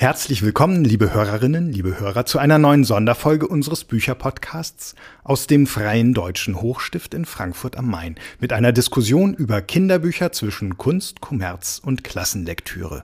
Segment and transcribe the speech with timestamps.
[0.00, 4.94] Herzlich willkommen, liebe Hörerinnen, liebe Hörer, zu einer neuen Sonderfolge unseres Bücherpodcasts
[5.24, 10.78] aus dem Freien Deutschen Hochstift in Frankfurt am Main mit einer Diskussion über Kinderbücher zwischen
[10.78, 13.02] Kunst, Kommerz und Klassenlektüre.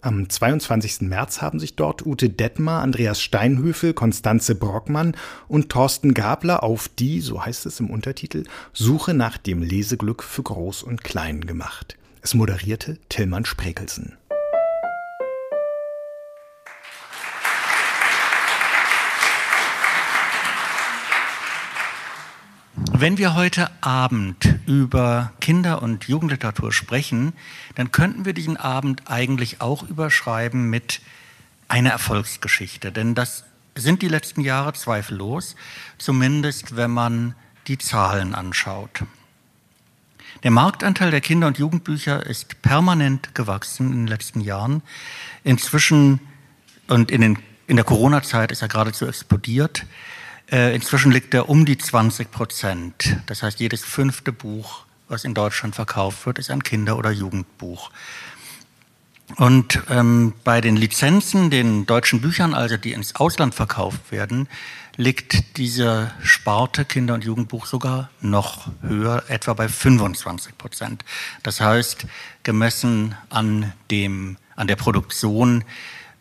[0.00, 1.02] Am 22.
[1.02, 5.14] März haben sich dort Ute Detmar, Andreas Steinhöfel, Konstanze Brockmann
[5.46, 10.42] und Thorsten Gabler auf die, so heißt es im Untertitel, Suche nach dem Leseglück für
[10.42, 11.96] Groß und Klein gemacht.
[12.20, 14.16] Es moderierte Tillmann Sprekelsen.
[23.02, 27.32] Wenn wir heute Abend über Kinder- und Jugendliteratur sprechen,
[27.74, 31.00] dann könnten wir diesen Abend eigentlich auch überschreiben mit
[31.66, 32.92] einer Erfolgsgeschichte.
[32.92, 33.42] Denn das
[33.74, 35.56] sind die letzten Jahre zweifellos,
[35.98, 37.34] zumindest wenn man
[37.66, 39.02] die Zahlen anschaut.
[40.44, 44.80] Der Marktanteil der Kinder- und Jugendbücher ist permanent gewachsen in den letzten Jahren.
[45.42, 46.20] Inzwischen
[46.86, 49.86] und in, den, in der Corona-Zeit ist er geradezu explodiert.
[50.52, 53.16] Äh, inzwischen liegt er um die 20 Prozent.
[53.24, 57.90] Das heißt, jedes fünfte Buch, was in Deutschland verkauft wird, ist ein Kinder- oder Jugendbuch.
[59.36, 64.46] Und ähm, bei den Lizenzen, den deutschen Büchern, also die ins Ausland verkauft werden,
[64.96, 71.02] liegt diese Sparte Kinder- und Jugendbuch sogar noch höher, etwa bei 25 Prozent.
[71.42, 72.04] Das heißt,
[72.42, 75.64] gemessen an, dem, an der Produktion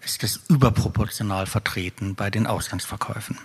[0.06, 3.38] ist es überproportional vertreten bei den Auslandsverkäufen.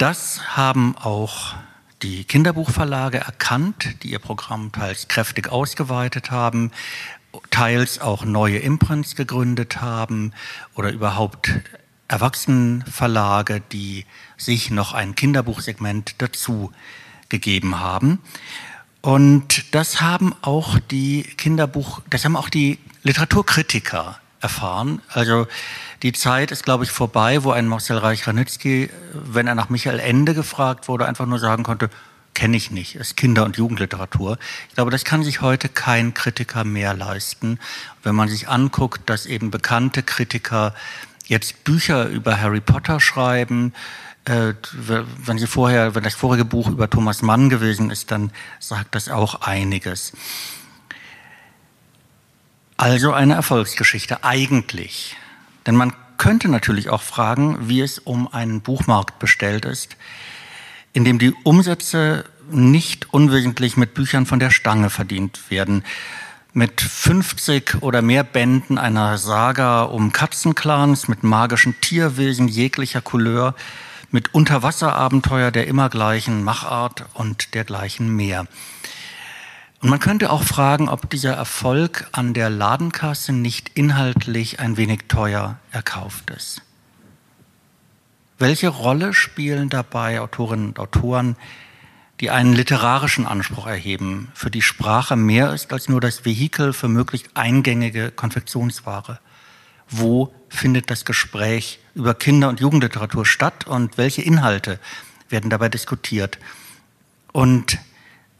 [0.00, 1.54] Das haben auch
[2.00, 6.70] die Kinderbuchverlage erkannt, die ihr Programm teils kräftig ausgeweitet haben,
[7.50, 10.32] teils auch neue Imprints gegründet haben
[10.74, 11.50] oder überhaupt
[12.08, 14.06] Erwachsenenverlage, die
[14.38, 16.72] sich noch ein Kinderbuchsegment dazu
[17.28, 18.20] gegeben haben.
[19.02, 25.02] Und das haben auch die Kinderbuch, das haben auch die Literaturkritiker erfahren.
[25.08, 25.46] Also
[26.02, 30.34] die Zeit ist, glaube ich, vorbei, wo ein Marcel Reich-Ranitzky, wenn er nach Michael Ende
[30.34, 31.90] gefragt wurde, einfach nur sagen konnte,
[32.34, 34.38] kenne ich nicht, ist Kinder- und Jugendliteratur.
[34.68, 37.58] Ich glaube, das kann sich heute kein Kritiker mehr leisten.
[38.02, 40.74] Wenn man sich anguckt, dass eben bekannte Kritiker
[41.26, 43.74] jetzt Bücher über Harry Potter schreiben,
[44.24, 48.94] äh, wenn sie vorher, wenn das vorige Buch über Thomas Mann gewesen ist, dann sagt
[48.94, 50.12] das auch einiges.
[52.80, 55.14] Also eine Erfolgsgeschichte eigentlich.
[55.66, 59.98] Denn man könnte natürlich auch fragen, wie es um einen Buchmarkt bestellt ist,
[60.94, 65.84] in dem die Umsätze nicht unwesentlich mit Büchern von der Stange verdient werden.
[66.54, 73.54] Mit 50 oder mehr Bänden einer Saga um Katzenclans, mit magischen Tierwesen jeglicher Couleur,
[74.10, 78.46] mit Unterwasserabenteuer der immer gleichen Machart und dergleichen mehr.
[79.80, 85.04] Und man könnte auch fragen, ob dieser Erfolg an der Ladenkasse nicht inhaltlich ein wenig
[85.08, 86.62] teuer erkauft ist.
[88.38, 91.36] Welche Rolle spielen dabei Autorinnen und Autoren,
[92.20, 96.88] die einen literarischen Anspruch erheben, für die Sprache mehr ist als nur das Vehikel für
[96.88, 99.18] möglichst eingängige Konfektionsware?
[99.88, 104.78] Wo findet das Gespräch über Kinder- und Jugendliteratur statt und welche Inhalte
[105.30, 106.38] werden dabei diskutiert?
[107.32, 107.78] Und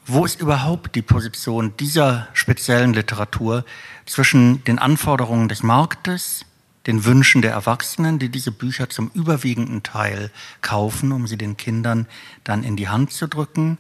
[0.07, 3.65] wo ist überhaupt die Position dieser speziellen Literatur
[4.07, 6.45] zwischen den Anforderungen des Marktes,
[6.87, 10.31] den Wünschen der Erwachsenen, die diese Bücher zum überwiegenden Teil
[10.63, 12.07] kaufen, um sie den Kindern
[12.45, 13.79] dann in die Hand zu drücken,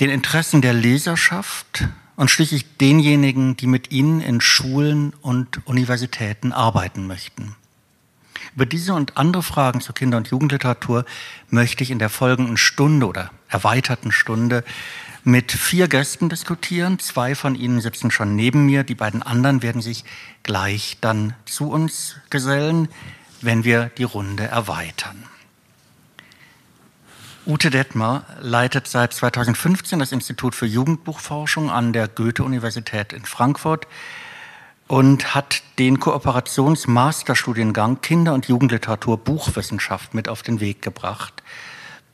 [0.00, 7.06] den Interessen der Leserschaft und schließlich denjenigen, die mit ihnen in Schulen und Universitäten arbeiten
[7.06, 7.54] möchten.
[8.54, 11.04] Über diese und andere Fragen zur Kinder- und Jugendliteratur
[11.50, 14.64] möchte ich in der folgenden Stunde oder erweiterten Stunde
[15.24, 16.98] mit vier Gästen diskutieren.
[16.98, 18.84] Zwei von ihnen sitzen schon neben mir.
[18.84, 20.04] Die beiden anderen werden sich
[20.42, 22.88] gleich dann zu uns gesellen,
[23.40, 25.24] wenn wir die Runde erweitern.
[27.46, 33.86] Ute Detmer leitet seit 2015 das Institut für Jugendbuchforschung an der Goethe-Universität in Frankfurt
[34.88, 41.42] und hat den Kooperationsmasterstudiengang Kinder- und Jugendliteratur Buchwissenschaft mit auf den Weg gebracht,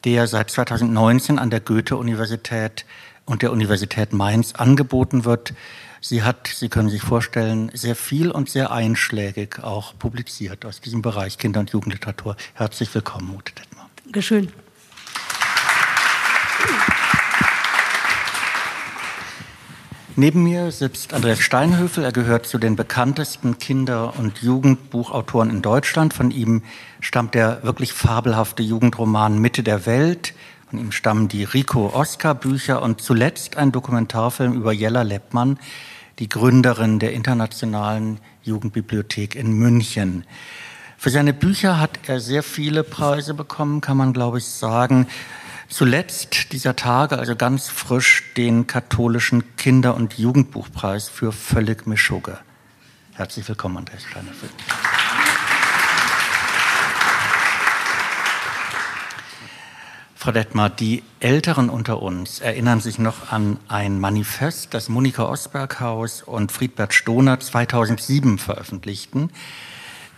[0.05, 2.85] der seit 2019 an der Goethe-Universität
[3.25, 5.55] und der Universität Mainz angeboten wird.
[6.01, 11.01] Sie hat, Sie können sich vorstellen, sehr viel und sehr einschlägig auch publiziert aus diesem
[11.01, 12.37] Bereich Kinder- und Jugendliteratur.
[12.53, 13.89] Herzlich willkommen, Ute Detmer.
[14.05, 14.53] Dankeschön.
[20.17, 22.05] Neben mir sitzt Andreas Steinhöfel.
[22.05, 26.15] Er gehört zu den bekanntesten Kinder- und Jugendbuchautoren in Deutschland.
[26.15, 26.63] Von ihm
[27.01, 30.33] stammt der wirklich fabelhafte Jugendroman Mitte der Welt.
[30.71, 35.59] Von ihm stammen die Rico-Oscar-Bücher und zuletzt ein Dokumentarfilm über Jella Leppmann,
[36.21, 40.25] die Gründerin der internationalen Jugendbibliothek in München.
[40.97, 45.09] Für seine Bücher hat er sehr viele Preise bekommen, kann man glaube ich sagen.
[45.69, 52.39] Zuletzt dieser Tage, also ganz frisch, den katholischen Kinder- und Jugendbuchpreis für Völlig Mischugge.
[53.15, 54.53] Herzlich willkommen, Andreas Steinefeld.
[60.15, 66.23] Frau Detmar, die Älteren unter uns erinnern sich noch an ein Manifest, das Monika Osberghaus
[66.23, 69.31] und Friedbert Stoner 2007 veröffentlichten.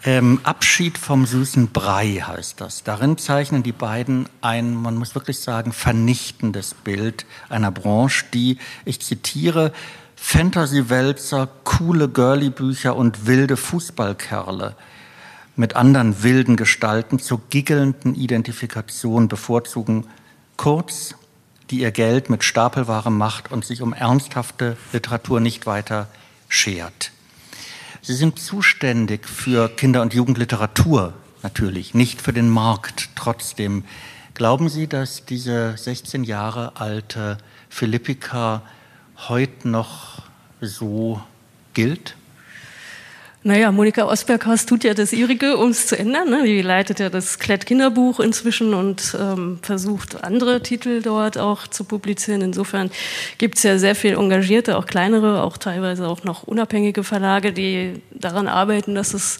[0.06, 2.84] Ähm, Abschied vom süßen Brei heißt das.
[2.84, 9.00] Darin zeichnen die beiden ein, man muss wirklich sagen, vernichtendes Bild einer Branche, die, ich
[9.00, 9.72] zitiere,
[10.14, 14.76] Fantasy-Wälzer, coole Girly-Bücher und wilde Fußballkerle
[15.56, 20.06] mit anderen wilden Gestalten zur giggelnden Identifikation bevorzugen,
[20.56, 21.16] kurz,
[21.70, 26.06] die ihr Geld mit Stapelware macht und sich um ernsthafte Literatur nicht weiter
[26.48, 27.10] schert.
[28.06, 31.12] Sie sind zuständig für Kinder- und Jugendliteratur
[31.42, 33.08] natürlich, nicht für den Markt.
[33.16, 33.82] Trotzdem,
[34.32, 37.36] glauben Sie, dass diese 16 Jahre alte
[37.68, 38.62] Philippika
[39.28, 40.22] heute noch
[40.60, 41.20] so
[41.74, 42.14] gilt?
[43.46, 46.30] Naja, Monika Osberghaus tut ja das ihrige, um es zu ändern.
[46.30, 46.42] Ne?
[46.42, 52.40] Die leitet ja das Klett-Kinderbuch inzwischen und ähm, versucht, andere Titel dort auch zu publizieren.
[52.40, 52.90] Insofern
[53.38, 58.02] gibt es ja sehr viel engagierte, auch kleinere, auch teilweise auch noch unabhängige Verlage, die
[58.10, 59.38] daran arbeiten, dass es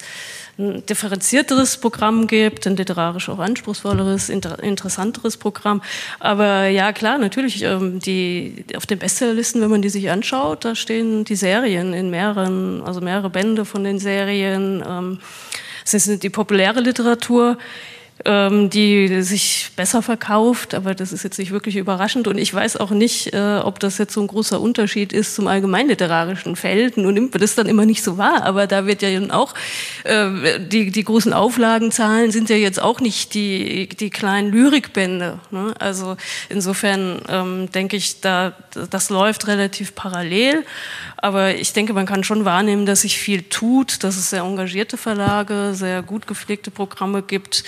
[0.59, 5.83] ein differenzierteres Programm gibt, ein literarisch auch anspruchsvolleres, inter interessanteres Programm.
[6.19, 10.75] Aber ja, klar, natürlich, ähm, die, auf den Bestsellerlisten, wenn man die sich anschaut, da
[10.75, 14.83] stehen die Serien in mehreren, also mehrere Bände von den Serien.
[14.87, 15.19] Ähm,
[15.85, 17.59] es ist die populäre Literatur
[18.25, 22.91] die sich besser verkauft, aber das ist jetzt nicht wirklich überraschend und ich weiß auch
[22.91, 26.97] nicht, äh, ob das jetzt so ein großer Unterschied ist zum allgemeinliterarischen Feld.
[26.97, 29.55] Nun nimmt man das dann immer nicht so wahr, aber da wird ja dann auch,
[30.05, 35.39] äh, die, die großen Auflagenzahlen sind ja jetzt auch nicht die, die kleinen Lyrikbände.
[35.51, 35.75] Ne?
[35.79, 36.17] Also
[36.49, 38.55] insofern ähm, denke ich, da,
[38.91, 40.65] das läuft relativ parallel,
[41.19, 44.97] aber ich denke, man kann schon wahrnehmen, dass sich viel tut, dass es sehr engagierte
[44.97, 47.63] Verlage, sehr gut gepflegte Programme gibt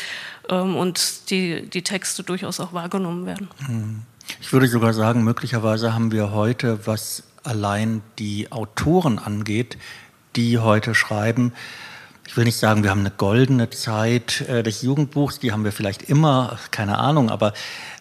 [0.48, 3.48] ähm, und die, die Texte durchaus auch wahrgenommen werden.
[3.66, 4.02] Hm.
[4.40, 9.78] Ich würde sogar sagen, möglicherweise haben wir heute, was allein die Autoren angeht,
[10.36, 11.52] die heute schreiben,
[12.26, 15.72] ich will nicht sagen, wir haben eine goldene Zeit äh, des Jugendbuchs, die haben wir
[15.72, 17.54] vielleicht immer, keine Ahnung, aber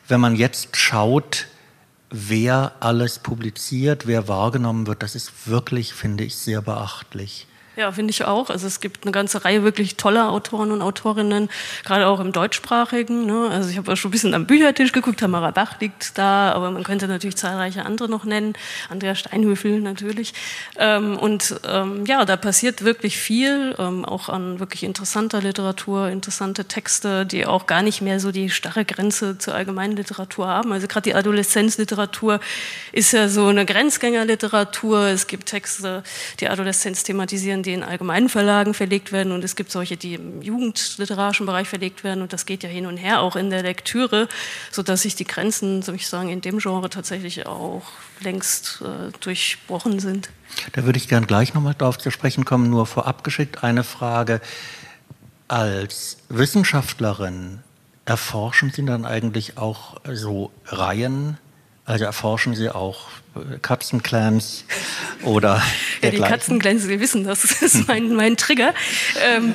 [0.10, 1.48] wenn man jetzt schaut,
[2.10, 7.48] wer alles publiziert, wer wahrgenommen wird, das ist wirklich, finde ich, sehr beachtlich.
[7.78, 8.50] Ja, finde ich auch.
[8.50, 11.48] Also es gibt eine ganze Reihe wirklich toller Autoren und Autorinnen,
[11.86, 13.28] gerade auch im deutschsprachigen.
[13.28, 13.50] Ne?
[13.52, 16.84] Also ich habe schon ein bisschen am Büchertisch geguckt, Tamara Bach liegt da, aber man
[16.84, 18.54] könnte natürlich zahlreiche andere noch nennen,
[18.90, 20.34] Andrea Steinhöfel natürlich.
[20.80, 26.66] Ähm, und ähm, ja, da passiert wirklich viel, ähm, auch an wirklich interessanter Literatur, interessante
[26.66, 30.72] Texte, die auch gar nicht mehr so die starre Grenze zur allgemeinen Literatur haben.
[30.74, 32.40] Also gerade die Adoleszenzliteratur
[32.92, 35.02] ist ja so eine Grenzgängerliteratur.
[35.10, 36.02] Es gibt Texte,
[36.40, 40.42] die Adoleszenz thematisieren, die in allgemeinen Verlagen verlegt werden und es gibt solche, die im
[40.42, 44.28] jugendliterarischen Bereich verlegt werden und das geht ja hin und her auch in der Lektüre,
[44.72, 47.84] sodass sich die Grenzen, soll ich sagen, in dem Genre tatsächlich auch
[48.22, 50.30] längst äh, durchbrochen sind.
[50.72, 54.42] Da würde ich gern gleich nochmal darauf zu sprechen kommen, nur vorab geschickt eine Frage.
[55.48, 57.60] Als Wissenschaftlerin
[58.06, 61.38] erforschen Sie dann eigentlich auch so Reihen?
[61.86, 63.08] Also erforschen Sie auch
[63.62, 64.66] Katzenclans
[65.24, 65.62] oder.
[66.02, 68.74] Ja, die Katzenclans, Sie wissen, das ist mein, mein Trigger.
[69.24, 69.54] Ähm,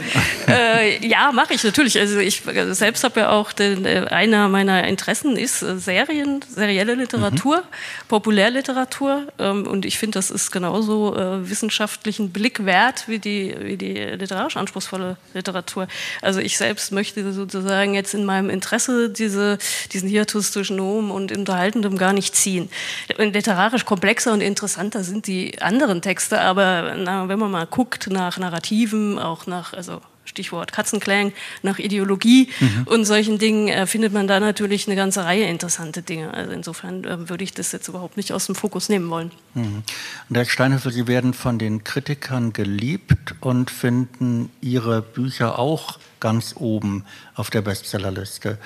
[0.49, 1.99] äh, ja, mache ich natürlich.
[1.99, 6.95] Also ich selbst habe ja auch, den, äh, einer meiner Interessen ist äh, Serien, serielle
[6.95, 8.09] Literatur, mhm.
[8.09, 9.29] Populärliteratur.
[9.39, 13.95] Ähm, und ich finde, das ist genauso äh, wissenschaftlichen Blick wert wie die, wie die
[13.95, 15.89] literarisch anspruchsvolle Literatur.
[16.21, 19.59] Also ich selbst möchte sozusagen jetzt in meinem Interesse diese,
[19.93, 22.69] diesen Hiatus zwischen Nomen und Unterhaltendem gar nicht ziehen.
[23.17, 28.09] Literarisch literarisch komplexer und interessanter sind die anderen Texte, aber na, wenn man mal guckt
[28.11, 32.83] nach Narrativen, auch nach, also Stichwort Katzenklang, nach Ideologie mhm.
[32.87, 36.33] und solchen Dingen, äh, findet man da natürlich eine ganze Reihe interessante Dinge.
[36.33, 39.31] Also insofern äh, würde ich das jetzt überhaupt nicht aus dem Fokus nehmen wollen.
[39.55, 39.83] Mhm.
[40.29, 46.55] Und Herr Steinhöfel, Sie werden von den Kritikern geliebt und finden Ihre Bücher auch ganz
[46.57, 48.59] oben auf der Bestsellerliste.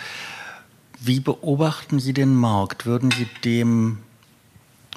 [1.00, 2.84] Wie beobachten Sie den Markt?
[2.84, 3.98] Würden Sie dem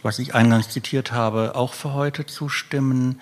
[0.03, 3.19] was ich eingangs zitiert habe, auch für heute zustimmen?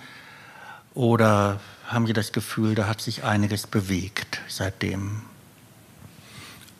[0.94, 5.22] Oder haben Sie das Gefühl, da hat sich einiges bewegt seitdem?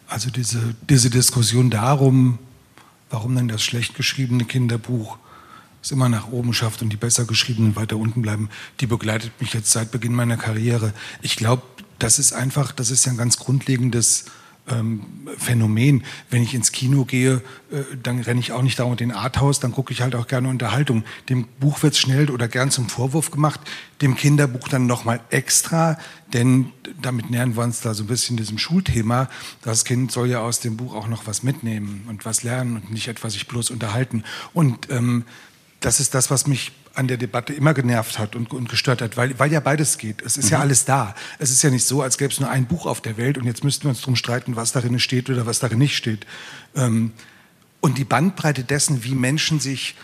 [0.07, 2.39] Also diese, diese Diskussion darum,
[3.11, 5.19] warum denn das schlecht geschriebene Kinderbuch
[5.83, 8.49] es immer nach oben schafft und die besser geschriebenen weiter unten bleiben,
[8.81, 10.93] die begleitet mich jetzt seit Beginn meiner Karriere.
[11.23, 11.63] Ich glaube,
[11.99, 14.27] das ist einfach, das ist ja ein ganz grundlegendes
[14.71, 15.03] ähm,
[15.37, 16.05] Phänomen.
[16.31, 19.73] Wenn ich ins Kino gehe, äh, dann renne ich auch nicht dauernd in Arthouse, dann
[19.73, 21.05] gucke ich halt auch gerne Unterhaltung.
[21.29, 23.61] Dem Buch wird schnell oder gern zum Vorwurf gemacht,
[24.03, 25.99] dem Kinderbuch dann nochmal extra,
[26.33, 29.29] denn damit nähern wir uns da so ein bisschen diesem Schulthema.
[29.63, 32.91] Das Kind soll ja aus dem Buch auch noch was mitnehmen und was lernen und
[32.91, 34.25] nicht etwa sich bloß unterhalten.
[34.53, 35.25] Und ähm,
[35.81, 39.17] das ist das, was mich an der Debatte immer genervt hat und, und gestört hat,
[39.17, 40.21] weil, weil ja beides geht.
[40.21, 40.51] Es ist mhm.
[40.51, 41.15] ja alles da.
[41.39, 43.45] Es ist ja nicht so, als gäbe es nur ein Buch auf der Welt und
[43.45, 46.27] jetzt müssten wir uns darum streiten, was darin steht oder was darin nicht steht.
[46.75, 47.13] Ähm,
[47.81, 49.95] und die Bandbreite dessen, wie Menschen sich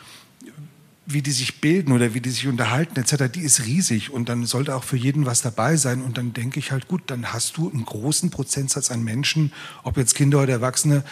[1.06, 4.46] wie die sich bilden oder wie die sich unterhalten etc., die ist riesig und dann
[4.46, 7.58] sollte auch für jeden was dabei sein und dann denke ich halt, gut, dann hast
[7.58, 11.04] du einen großen Prozentsatz an Menschen, ob jetzt Kinder oder Erwachsene,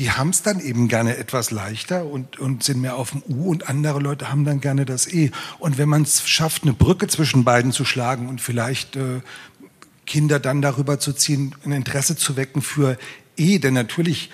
[0.00, 3.50] die haben es dann eben gerne etwas leichter und, und sind mehr auf dem U
[3.50, 5.30] und andere Leute haben dann gerne das E.
[5.58, 9.20] Und wenn man es schafft, eine Brücke zwischen beiden zu schlagen und vielleicht äh,
[10.06, 12.96] Kinder dann darüber zu ziehen, ein Interesse zu wecken für
[13.36, 14.30] E, denn natürlich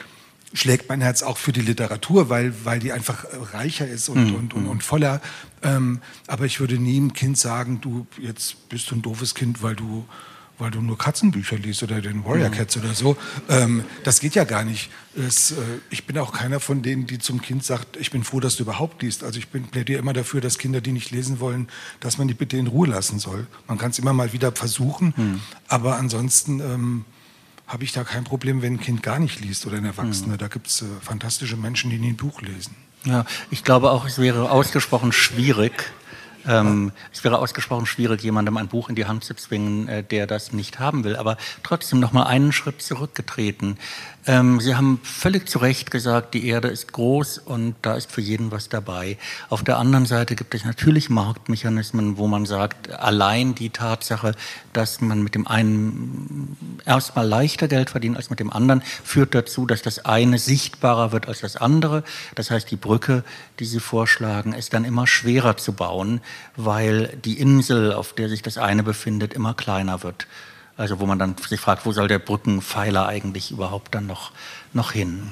[0.53, 4.35] schlägt mein Herz auch für die Literatur, weil, weil die einfach reicher ist und, mhm.
[4.37, 5.21] und, und, und, voller.
[5.65, 9.65] Ähm, aber ich würde nie einem Kind sagen, du jetzt bist du ein doofes Kind,
[9.65, 10.07] weil du
[10.59, 13.17] weil du nur Katzenbücher liest oder den Warrior Cats oder so.
[13.49, 14.91] Ähm, das geht ja gar nicht.
[15.15, 15.55] Das, äh,
[15.91, 18.63] ich bin auch keiner von denen, die zum Kind sagt, ich bin froh, dass du
[18.63, 19.25] überhaupt liest.
[19.25, 21.69] Also ich bin, plädiere immer dafür, dass Kinder, die nicht lesen wollen,
[22.01, 23.47] dass man die bitte in Ruhe lassen soll.
[23.69, 25.41] Man kann es immer mal wieder versuchen, mhm.
[25.69, 27.05] aber ansonsten ähm,
[27.67, 30.35] habe ich da kein Problem, wenn ein Kind gar nicht liest oder ein Erwachsener.
[30.35, 30.39] Mhm.
[30.39, 32.75] Da gibt es äh, fantastische Menschen, die nie ein Buch lesen.
[33.05, 35.93] Ja, ich glaube auch, es wäre ausgesprochen schwierig,
[36.47, 40.27] ähm, es wäre ausgesprochen schwierig, jemandem ein Buch in die Hand zu zwingen, äh, der
[40.27, 41.17] das nicht haben will.
[41.17, 43.79] Aber trotzdem noch mal einen Schritt zurückgetreten.
[44.29, 48.21] Ähm, Sie haben völlig zu Recht gesagt, die Erde ist groß und da ist für
[48.21, 49.19] jeden was dabei.
[49.49, 54.35] Auf der anderen Seite gibt es natürlich Marktmechanismen, wo man sagt, allein die Tatsache,
[54.73, 59.65] dass man mit dem einen erstmal leichter Geld verdient als mit dem anderen, führt dazu,
[59.65, 62.03] dass das eine sichtbarer wird als das andere.
[62.35, 63.23] Das heißt, die Brücke,
[63.61, 66.21] die Sie vorschlagen, ist dann immer schwerer zu bauen,
[66.57, 70.27] weil die Insel, auf der sich das eine befindet, immer kleiner wird.
[70.77, 74.33] Also wo man dann sich fragt, wo soll der Brückenpfeiler eigentlich überhaupt dann noch,
[74.73, 75.31] noch hin?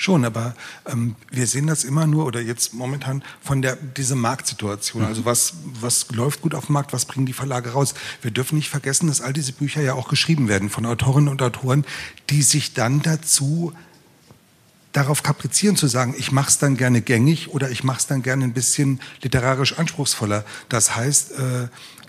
[0.00, 0.54] Schon, aber
[0.86, 5.04] ähm, wir sehen das immer nur oder jetzt momentan von der diese Marktsituation.
[5.04, 7.94] Also was was läuft gut auf dem Markt, was bringen die Verlage raus?
[8.22, 11.42] Wir dürfen nicht vergessen, dass all diese Bücher ja auch geschrieben werden von Autorinnen und
[11.42, 11.84] Autoren,
[12.30, 13.72] die sich dann dazu
[14.98, 18.22] darauf kaprizieren zu sagen, ich mache es dann gerne gängig oder ich mache es dann
[18.22, 20.44] gerne ein bisschen literarisch anspruchsvoller.
[20.68, 21.68] Das heißt, äh,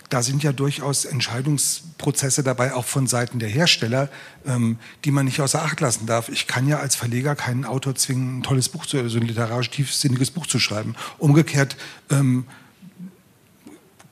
[0.10, 4.10] da sind ja durchaus Entscheidungsprozesse dabei, auch von Seiten der Hersteller,
[4.44, 6.30] ähm, die man nicht außer Acht lassen darf.
[6.30, 9.28] Ich kann ja als Verleger keinen Autor zwingen, ein tolles Buch zu, so also ein
[9.28, 10.96] literarisch tiefsinniges Buch zu schreiben.
[11.20, 11.78] Umgekehrt
[12.10, 12.46] ähm,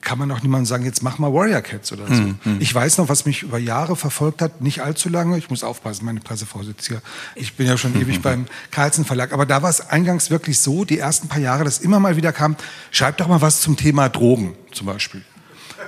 [0.07, 2.13] kann man auch niemandem sagen, jetzt mach mal Warrior Cats oder so.
[2.13, 2.57] Mm, mm.
[2.61, 5.37] Ich weiß noch, was mich über Jahre verfolgt hat, nicht allzu lange.
[5.37, 7.01] Ich muss aufpassen, meine Pressefrau sitzt hier.
[7.35, 9.33] Ich bin ja schon mm, ewig beim Carlsen Verlag.
[9.33, 12.31] Aber da war es eingangs wirklich so, die ersten paar Jahre, dass immer mal wieder
[12.31, 12.55] kam,
[12.89, 15.23] schreib doch mal was zum Thema Drogen zum Beispiel.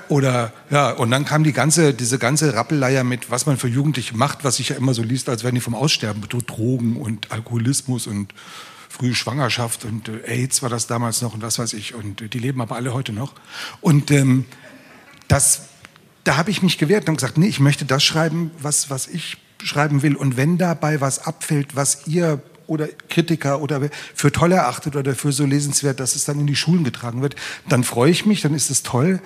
[0.10, 4.18] Oder ja, und dann kam die ganze, diese ganze Rappelleier mit, was man für Jugendliche
[4.18, 7.32] macht, was sich ja immer so liest, als wären die vom Aussterben bedroht, Drogen und
[7.32, 8.34] Alkoholismus und
[9.00, 11.96] frühe Schwangerschaft und äh, AIDS war das damals noch und was weiß ich.
[11.96, 13.34] Und äh, die leben aber alle heute noch.
[13.80, 14.46] Und ähm,
[15.30, 15.70] das,
[16.26, 19.38] da habe ich mich gewehrt und gesagt, nee, ich möchte das schreiben, was, was ich
[19.64, 20.18] schreiben will.
[20.18, 25.32] Und wenn dabei was abfällt, was ihr oder Kritiker oder für toll erachtet oder für
[25.32, 27.36] so lesenswert, dass es dann in die Schulen getragen wird,
[27.70, 29.22] dann freue ich mich, dann ist es toll.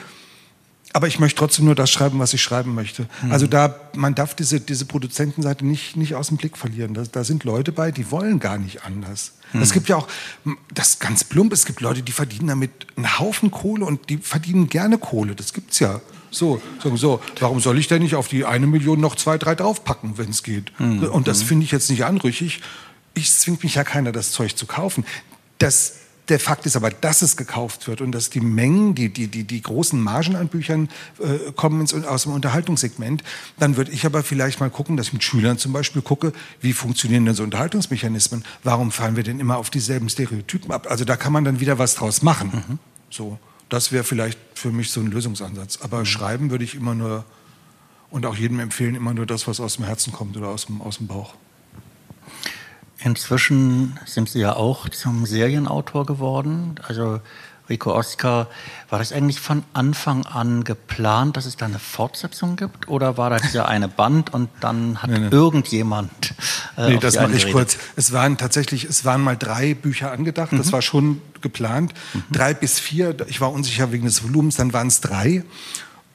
[0.96, 3.08] Aber ich möchte trotzdem nur das schreiben, was ich schreiben möchte.
[3.24, 3.32] Mhm.
[3.32, 6.94] Also da, man darf diese, diese Produzentenseite nicht, nicht aus dem Blick verlieren.
[6.94, 9.34] Da, da sind Leute bei, die wollen gar nicht anders.
[9.54, 9.64] Mhm.
[9.64, 10.08] Es gibt ja auch,
[10.72, 14.18] das ist ganz plump, es gibt Leute, die verdienen damit einen Haufen Kohle und die
[14.18, 15.34] verdienen gerne Kohle.
[15.34, 16.00] Das gibt's ja.
[16.30, 19.56] So, sagen so, warum soll ich denn nicht auf die eine Million noch zwei, drei
[19.56, 20.80] draufpacken, wenn es geht?
[20.80, 21.04] Mhm.
[21.06, 22.62] Und das finde ich jetzt nicht anrüchig.
[23.16, 25.06] Ich zwingt mich ja keiner, das Zeug zu kaufen.
[25.58, 25.94] Das
[26.30, 29.44] der Fakt ist aber, dass es gekauft wird und dass die Mengen, die, die, die,
[29.44, 30.90] die großen Margen an Büchern
[31.20, 33.24] äh, kommen ins, aus dem Unterhaltungssegment.
[33.60, 36.74] Dann würde ich aber vielleicht mal gucken, dass ich mit Schülern zum Beispiel gucke, wie
[36.74, 38.46] funktionieren denn so Unterhaltungsmechanismen?
[38.64, 40.88] Warum fallen wir denn immer auf dieselben Stereotypen ab?
[40.90, 42.64] Also da kann man dann wieder was draus machen.
[42.68, 42.80] Mhm.
[43.10, 43.38] So,
[43.70, 45.80] das wäre vielleicht für mich so ein Lösungsansatz.
[45.82, 46.06] Aber mhm.
[46.06, 47.26] schreiben würde ich immer nur
[48.10, 50.82] und auch jedem empfehlen, immer nur das, was aus dem Herzen kommt oder aus dem,
[50.82, 51.34] aus dem Bauch.
[53.04, 56.76] Inzwischen sind Sie ja auch zum Serienautor geworden.
[56.88, 57.20] Also
[57.70, 58.48] Rico Oscar,
[58.90, 62.88] war das eigentlich von Anfang an geplant, dass es da eine Fortsetzung gibt?
[62.90, 65.28] Oder war da dieser eine Band und dann hat nee, nee.
[65.32, 66.36] irgendjemand.
[66.78, 67.78] Äh, nee, das mache ich kurz.
[67.96, 70.58] Es waren tatsächlich, es waren mal drei Bücher angedacht, mhm.
[70.58, 71.94] das war schon geplant.
[72.14, 72.24] Mhm.
[72.32, 75.44] Drei bis vier, ich war unsicher wegen des Volumens, dann waren es drei.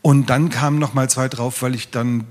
[0.02, 2.24] Und dann kamen noch mal zwei drauf, weil ich dann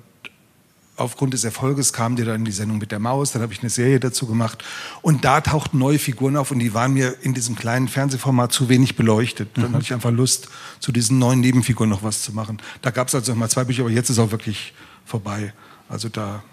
[0.98, 3.62] aufgrund des Erfolges kam der dann in die Sendung mit der Maus, dann habe ich
[3.62, 4.64] eine Serie dazu gemacht
[5.02, 8.68] und da tauchten neue Figuren auf und die waren mir in diesem kleinen Fernsehformat zu
[8.68, 9.50] wenig beleuchtet.
[9.56, 9.76] Dann mhm.
[9.76, 10.50] hatte ich einfach Lust,
[10.80, 12.60] zu diesen neuen Nebenfiguren noch was zu machen.
[12.82, 14.74] Da gab es also noch mal zwei Bücher, aber jetzt ist auch wirklich
[15.06, 15.54] vorbei.
[15.88, 16.44] Also da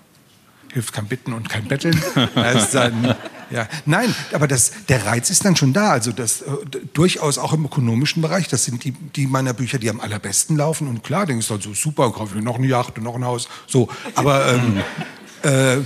[0.75, 2.01] hilft kein Bitten und kein Betteln.
[2.73, 3.15] dann,
[3.51, 3.69] ja.
[3.87, 5.91] Nein, aber das, der Reiz ist dann schon da.
[5.91, 6.47] Also das äh,
[6.93, 8.49] durchaus auch im ökonomischen Bereich.
[8.49, 10.89] Das sind die, die meiner Bücher, die am allerbesten laufen.
[10.89, 13.25] Und klar, denkst du dann so, super, kaufe ich noch eine Yacht und noch ein
[13.25, 13.49] Haus.
[13.69, 14.83] So, aber ähm,
[15.43, 15.79] äh,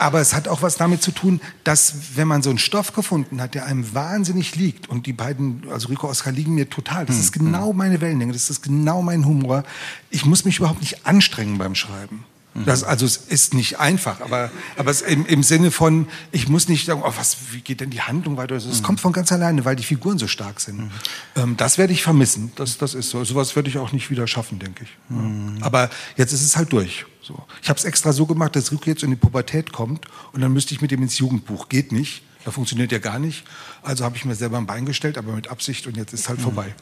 [0.00, 3.40] aber es hat auch was damit zu tun, dass wenn man so einen Stoff gefunden
[3.40, 7.04] hat, der einem wahnsinnig liegt, und die beiden, also Rico Oscar, liegen mir total.
[7.04, 7.76] Das ist hm, genau hm.
[7.76, 9.64] meine Wellenlänge, das ist genau mein Humor.
[10.10, 12.24] Ich muss mich überhaupt nicht anstrengen beim Schreiben.
[12.64, 16.68] Das, also es ist nicht einfach, aber, aber es im, im Sinne von, ich muss
[16.68, 18.54] nicht sagen, oh, was, wie geht denn die Handlung weiter?
[18.54, 18.84] Also es mhm.
[18.84, 20.78] kommt von ganz alleine, weil die Figuren so stark sind.
[20.78, 20.90] Mhm.
[21.36, 23.24] Ähm, das werde ich vermissen, das, das ist so.
[23.24, 24.90] Sowas werde ich auch nicht wieder schaffen, denke ich.
[25.08, 25.58] Mhm.
[25.60, 27.06] Aber jetzt ist es halt durch.
[27.20, 27.44] So.
[27.62, 30.52] Ich habe es extra so gemacht, dass Rico jetzt in die Pubertät kommt und dann
[30.52, 31.68] müsste ich mit ihm ins Jugendbuch.
[31.68, 32.22] Geht nicht.
[32.44, 33.44] Da funktioniert ja gar nicht.
[33.82, 36.38] Also habe ich mir selber ein Bein gestellt, aber mit Absicht und jetzt ist halt
[36.38, 36.44] mhm.
[36.44, 36.74] vorbei.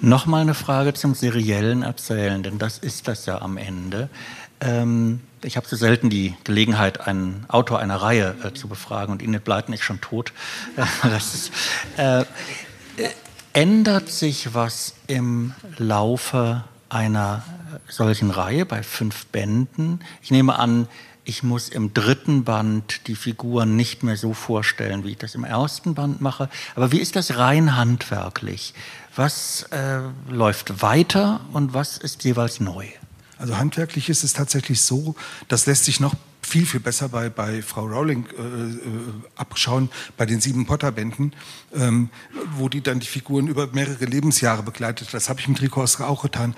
[0.00, 4.08] Nochmal eine Frage zum seriellen Erzählen, denn das ist das ja am Ende.
[4.60, 9.22] Ähm, ich habe so selten die Gelegenheit, einen Autor einer Reihe äh, zu befragen und
[9.22, 10.32] Ihnen Bleiten ist schon tot.
[11.16, 11.50] ist,
[11.96, 12.24] äh,
[13.52, 17.44] ändert sich was im Laufe einer
[17.88, 20.00] solchen Reihe bei fünf Bänden?
[20.22, 20.88] Ich nehme an,
[21.24, 25.44] ich muss im dritten Band die Figuren nicht mehr so vorstellen, wie ich das im
[25.44, 26.48] ersten Band mache.
[26.74, 28.74] Aber wie ist das rein handwerklich?
[29.14, 32.86] Was äh, läuft weiter und was ist jeweils neu?
[33.40, 35.14] Also handwerklich ist es tatsächlich so,
[35.48, 38.78] das lässt sich noch viel, viel besser bei, bei Frau Rowling äh, äh,
[39.36, 41.32] abschauen, bei den sieben Potter-Bänden,
[41.74, 42.10] ähm,
[42.56, 45.08] wo die dann die Figuren über mehrere Lebensjahre begleitet.
[45.12, 46.54] Das habe ich mit Rico Oscar auch getan.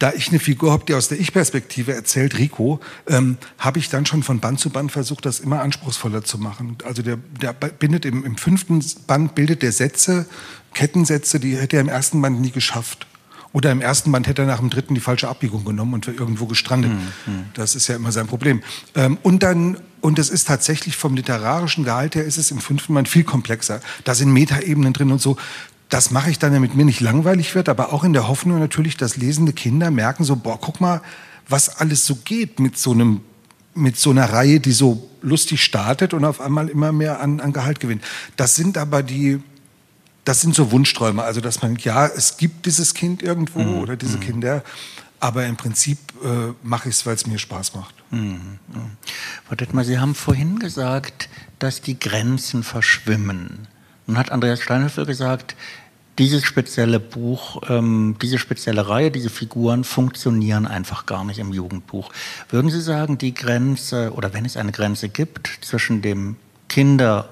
[0.00, 4.06] Da ich eine Figur habe, die aus der Ich-Perspektive erzählt, Rico, ähm, habe ich dann
[4.06, 6.78] schon von Band zu Band versucht, das immer anspruchsvoller zu machen.
[6.84, 10.26] Also der, der bindet im, im fünften Band bildet der Sätze,
[10.74, 13.06] Kettensätze, die hätte er im ersten Band nie geschafft.
[13.58, 16.16] Oder im ersten Band hätte er nach dem dritten die falsche Abbiegung genommen und wäre
[16.16, 16.92] irgendwo gestrandet.
[16.92, 17.46] Mhm.
[17.54, 18.62] Das ist ja immer sein Problem.
[18.94, 22.94] Ähm, und dann, und es ist tatsächlich vom literarischen Gehalt her, ist es im fünften
[22.94, 23.80] Band viel komplexer.
[24.04, 25.36] Da sind Metaebenen drin und so.
[25.88, 28.96] Das mache ich dann, damit mir nicht langweilig wird, aber auch in der Hoffnung natürlich,
[28.96, 31.02] dass lesende Kinder merken so, boah, guck mal,
[31.48, 33.22] was alles so geht mit so einem
[33.74, 37.52] mit so einer Reihe, die so lustig startet und auf einmal immer mehr an, an
[37.52, 38.04] Gehalt gewinnt.
[38.36, 39.40] Das sind aber die,
[40.28, 41.22] das sind so Wunschträume.
[41.22, 43.78] Also, dass man, ja, es gibt dieses Kind irgendwo mhm.
[43.78, 44.22] oder diese mhm.
[44.22, 44.62] Kinder,
[45.20, 47.94] aber im Prinzip äh, mache ich es, weil es mir Spaß macht.
[48.10, 48.58] Mhm.
[49.46, 53.66] Frau Detmar, Sie haben vorhin gesagt, dass die Grenzen verschwimmen.
[54.06, 55.56] Nun hat Andreas Steinhöfel gesagt,
[56.18, 62.12] dieses spezielle Buch, ähm, diese spezielle Reihe, diese Figuren funktionieren einfach gar nicht im Jugendbuch.
[62.50, 66.36] Würden Sie sagen, die Grenze, oder wenn es eine Grenze gibt zwischen dem
[66.68, 67.30] Kinder-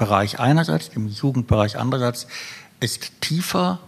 [0.00, 2.26] Bereich einerseits, im Jugendbereich andererseits,
[2.80, 3.78] ist tiefer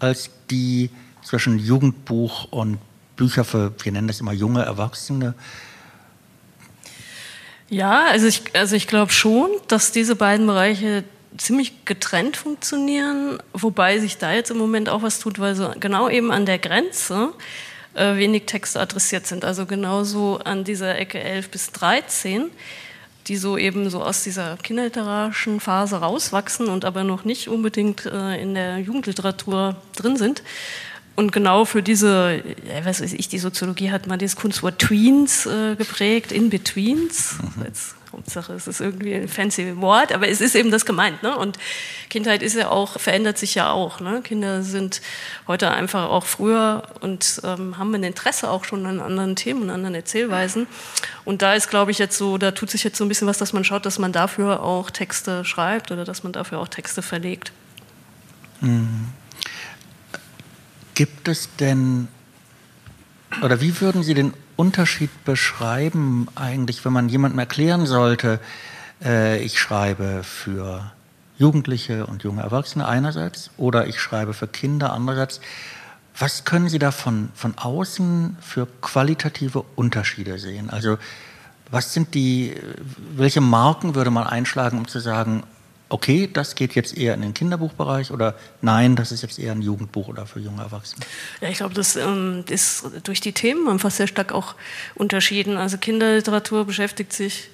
[0.00, 0.90] als die
[1.24, 2.76] zwischen Jugendbuch und
[3.16, 5.32] Bücher für, wir nennen das immer junge Erwachsene.
[7.70, 11.04] Ja, also ich, also ich glaube schon, dass diese beiden Bereiche
[11.38, 16.10] ziemlich getrennt funktionieren, wobei sich da jetzt im Moment auch was tut, weil so genau
[16.10, 17.32] eben an der Grenze
[17.94, 19.46] äh, wenig Texte adressiert sind.
[19.46, 22.50] Also genauso an dieser Ecke 11 bis 13
[23.28, 28.40] die so eben so aus dieser kinderliterarischen Phase rauswachsen und aber noch nicht unbedingt äh,
[28.40, 30.42] in der Jugendliteratur drin sind.
[31.14, 35.46] Und genau für diese, ja, was weiß ich, die Soziologie hat mal das Kunstwort Tweens
[35.46, 37.36] äh, geprägt, In-Betweens.
[37.56, 37.66] Mhm.
[38.12, 41.22] Hauptsache, es ist irgendwie ein fancy Wort, aber es ist eben das gemeint.
[41.22, 41.36] Ne?
[41.36, 41.58] Und
[42.10, 44.00] Kindheit ist ja auch, verändert sich ja auch.
[44.00, 44.20] Ne?
[44.22, 45.00] Kinder sind
[45.48, 49.70] heute einfach auch früher und ähm, haben ein Interesse auch schon an anderen Themen, und
[49.70, 50.66] anderen Erzählweisen.
[51.24, 53.38] Und da ist, glaube ich, jetzt so, da tut sich jetzt so ein bisschen was,
[53.38, 57.00] dass man schaut, dass man dafür auch Texte schreibt oder dass man dafür auch Texte
[57.00, 57.52] verlegt.
[58.60, 59.08] Mhm.
[60.94, 62.08] Gibt es denn,
[63.42, 68.38] oder wie würden Sie den Unterschied beschreiben eigentlich, wenn man jemandem erklären sollte,
[69.04, 70.92] äh, ich schreibe für
[71.36, 75.40] Jugendliche und junge Erwachsene einerseits oder ich schreibe für Kinder andererseits.
[76.16, 80.70] Was können Sie da von, von außen für qualitative Unterschiede sehen?
[80.70, 80.96] Also
[81.72, 82.54] was sind die,
[83.16, 85.42] welche Marken würde man einschlagen, um zu sagen,
[85.92, 89.62] okay, das geht jetzt eher in den Kinderbuchbereich oder nein, das ist jetzt eher ein
[89.62, 91.04] Jugendbuch oder für junge Erwachsene?
[91.40, 94.54] Ja, ich glaube, das ähm, ist durch die Themen einfach sehr stark auch
[94.94, 95.56] unterschieden.
[95.56, 97.50] Also Kinderliteratur beschäftigt sich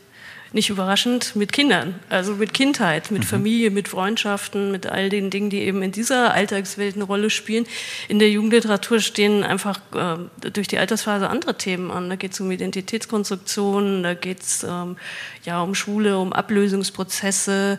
[0.52, 3.26] nicht überraschend, mit Kindern, also mit Kindheit, mit mhm.
[3.26, 7.66] Familie, mit Freundschaften, mit all den Dingen, die eben in dieser Alltagswelt eine Rolle spielen.
[8.08, 12.08] In der Jugendliteratur stehen einfach äh, durch die Altersphase andere Themen an.
[12.08, 14.96] Da geht es um Identitätskonstruktion, da geht es ähm,
[15.44, 17.78] ja, um Schule, um Ablösungsprozesse,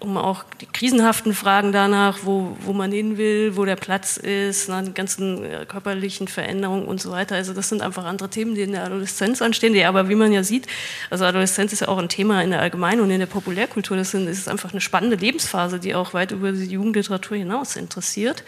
[0.00, 4.68] um auch die krisenhaften Fragen danach, wo, wo man hin will, wo der Platz ist,
[4.68, 7.36] na, die ganzen äh, körperlichen Veränderungen und so weiter.
[7.36, 10.32] Also das sind einfach andere Themen, die in der Adoleszenz anstehen, die aber, wie man
[10.32, 10.66] ja sieht,
[11.10, 13.96] also Adoleszenz ist ja auch ein Thema in der Allgemeinen und in der Populärkultur.
[13.96, 18.42] Das, ist einfach eine spannende Lebensphase, die auch weit über die Jugendliteratur hinaus interessiert.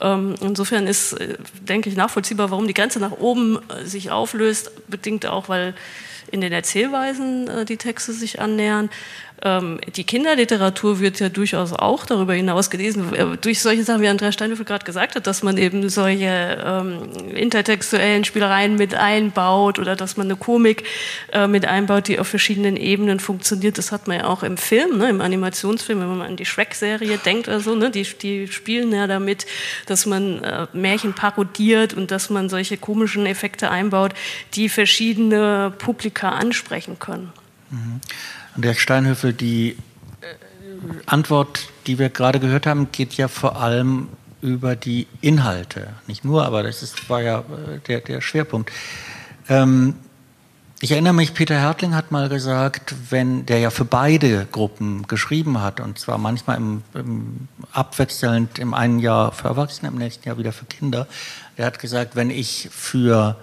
[0.00, 4.70] Ähm, insofern ist, äh, denke ich, nachvollziehbar, warum die Grenze nach oben äh, sich auflöst,
[4.88, 5.74] bedingt auch, weil
[6.30, 8.90] in den Erzählweisen die Texte sich annähern.
[9.42, 14.08] Ähm, die Kinderliteratur wird ja durchaus auch darüber hinaus gelesen, äh, durch solche Sachen, wie
[14.08, 19.94] Andrea Steinhöfel gerade gesagt hat, dass man eben solche ähm, intertextuellen Spielereien mit einbaut oder
[19.94, 20.84] dass man eine Komik
[21.32, 23.76] äh, mit einbaut, die auf verschiedenen Ebenen funktioniert.
[23.76, 27.18] Das hat man ja auch im Film, ne, im Animationsfilm, wenn man an die Shrek-Serie
[27.18, 29.46] denkt oder so, ne, die, die spielen ja damit,
[29.84, 34.14] dass man äh, Märchen parodiert und dass man solche komischen Effekte einbaut,
[34.54, 37.32] die verschiedene Publika ansprechen können.
[37.70, 38.00] Mhm.
[38.56, 40.26] Andreas Steinhöfel, die äh,
[41.04, 44.08] Antwort, die wir gerade gehört haben, geht ja vor allem
[44.40, 45.88] über die Inhalte.
[46.06, 48.72] Nicht nur, aber das ist, war ja äh, der, der Schwerpunkt.
[49.48, 49.94] Ähm,
[50.80, 55.60] ich erinnere mich, Peter Hertling hat mal gesagt, wenn der ja für beide Gruppen geschrieben
[55.60, 60.38] hat, und zwar manchmal im, im abwechselnd im einen Jahr für Erwachsene, im nächsten Jahr
[60.38, 61.06] wieder für Kinder,
[61.58, 63.36] der hat gesagt, wenn ich für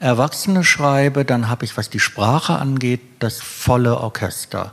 [0.00, 4.72] Erwachsene schreibe, dann habe ich, was die Sprache angeht, das volle Orchester.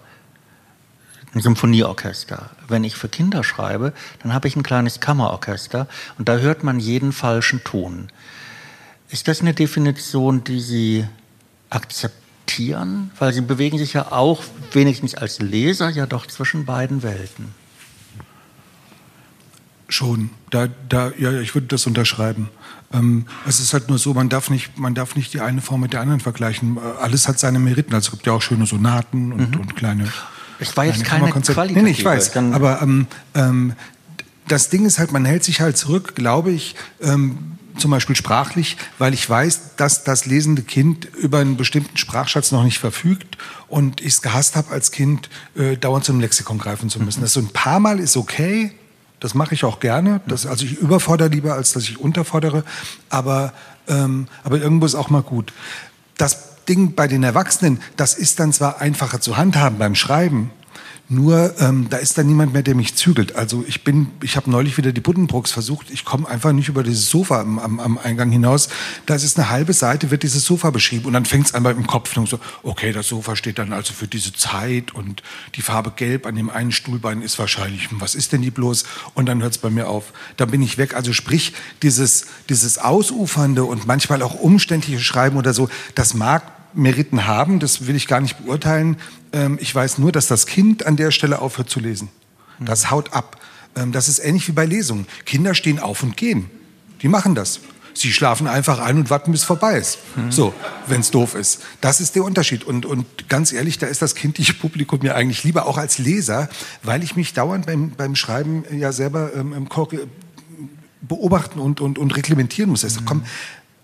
[1.33, 2.49] Ein Symphonieorchester.
[2.69, 3.91] Wenn ich für Kinder schreibe,
[4.23, 5.87] dann habe ich ein kleines Kammerorchester
[6.17, 8.07] und da hört man jeden falschen Ton.
[9.09, 11.05] Ist das eine Definition, die Sie
[11.69, 13.11] akzeptieren?
[13.19, 17.53] Weil Sie bewegen sich ja auch wenigstens als Leser ja doch zwischen beiden Welten.
[19.89, 22.49] Schon, da, da, ja, ich würde das unterschreiben.
[22.93, 25.81] Ähm, es ist halt nur so, man darf, nicht, man darf nicht die eine Form
[25.81, 26.77] mit der anderen vergleichen.
[26.77, 27.93] Äh, alles hat seine Meriten.
[27.93, 29.61] Also es gibt ja auch schöne Sonaten und, mhm.
[29.61, 30.07] und kleine.
[30.59, 31.75] Es war jetzt keine Qualität.
[31.75, 32.35] Nee, nee, ich weiß.
[32.35, 33.73] Aber ähm, ähm,
[34.47, 38.77] das Ding ist halt, man hält sich halt zurück, glaube ich, ähm, zum Beispiel sprachlich,
[38.97, 44.01] weil ich weiß, dass das lesende Kind über einen bestimmten Sprachschatz noch nicht verfügt und
[44.01, 47.19] ich es gehasst habe als Kind, äh, dauernd zum Lexikon greifen zu müssen.
[47.19, 47.23] Mhm.
[47.23, 48.71] Das so ein paar Mal ist okay,
[49.19, 50.21] das mache ich auch gerne.
[50.27, 52.63] Das, also ich überfordere lieber, als dass ich unterfordere.
[53.09, 53.53] Aber,
[53.87, 55.53] ähm, aber irgendwo ist auch mal gut.
[56.17, 60.51] Das Ding bei den Erwachsenen, das ist dann zwar einfacher zu handhaben beim Schreiben,
[61.09, 63.35] nur ähm, da ist dann niemand mehr, der mich zügelt.
[63.35, 65.89] Also ich bin, ich habe neulich wieder die Buddenbrooks versucht.
[65.89, 68.67] Ich komme einfach nicht über dieses Sofa am, am, am, Eingang hinaus.
[69.05, 71.87] Da ist eine halbe Seite, wird dieses Sofa beschrieben und dann fängt es an im
[71.87, 75.23] Kopf und so, okay, das Sofa steht dann also für diese Zeit und
[75.55, 78.83] die Farbe Gelb an dem einen Stuhlbein ist wahrscheinlich, was ist denn die bloß?
[79.13, 80.11] Und dann hört es bei mir auf.
[80.35, 80.93] Dann bin ich weg.
[80.93, 87.25] Also sprich, dieses, dieses ausufernde und manchmal auch umständliche Schreiben oder so, das mag Meriten
[87.25, 88.97] haben, das will ich gar nicht beurteilen.
[89.33, 92.09] Ähm, ich weiß nur, dass das Kind an der Stelle aufhört zu lesen.
[92.59, 93.39] Das haut ab.
[93.75, 95.07] Ähm, das ist ähnlich wie bei Lesungen.
[95.25, 96.49] Kinder stehen auf und gehen.
[97.01, 97.59] Die machen das.
[97.93, 99.99] Sie schlafen einfach ein und warten, bis es vorbei ist.
[100.15, 100.31] Mhm.
[100.31, 100.53] So,
[100.85, 101.61] wenn es doof ist.
[101.81, 102.63] Das ist der Unterschied.
[102.63, 106.49] Und, und ganz ehrlich, da ist das kindliche Publikum mir eigentlich lieber, auch als Leser,
[106.83, 109.67] weil ich mich dauernd beim, beim Schreiben ja selber ähm,
[111.01, 112.83] beobachten und, und, und reglementieren muss.
[112.83, 113.23] Also, komm,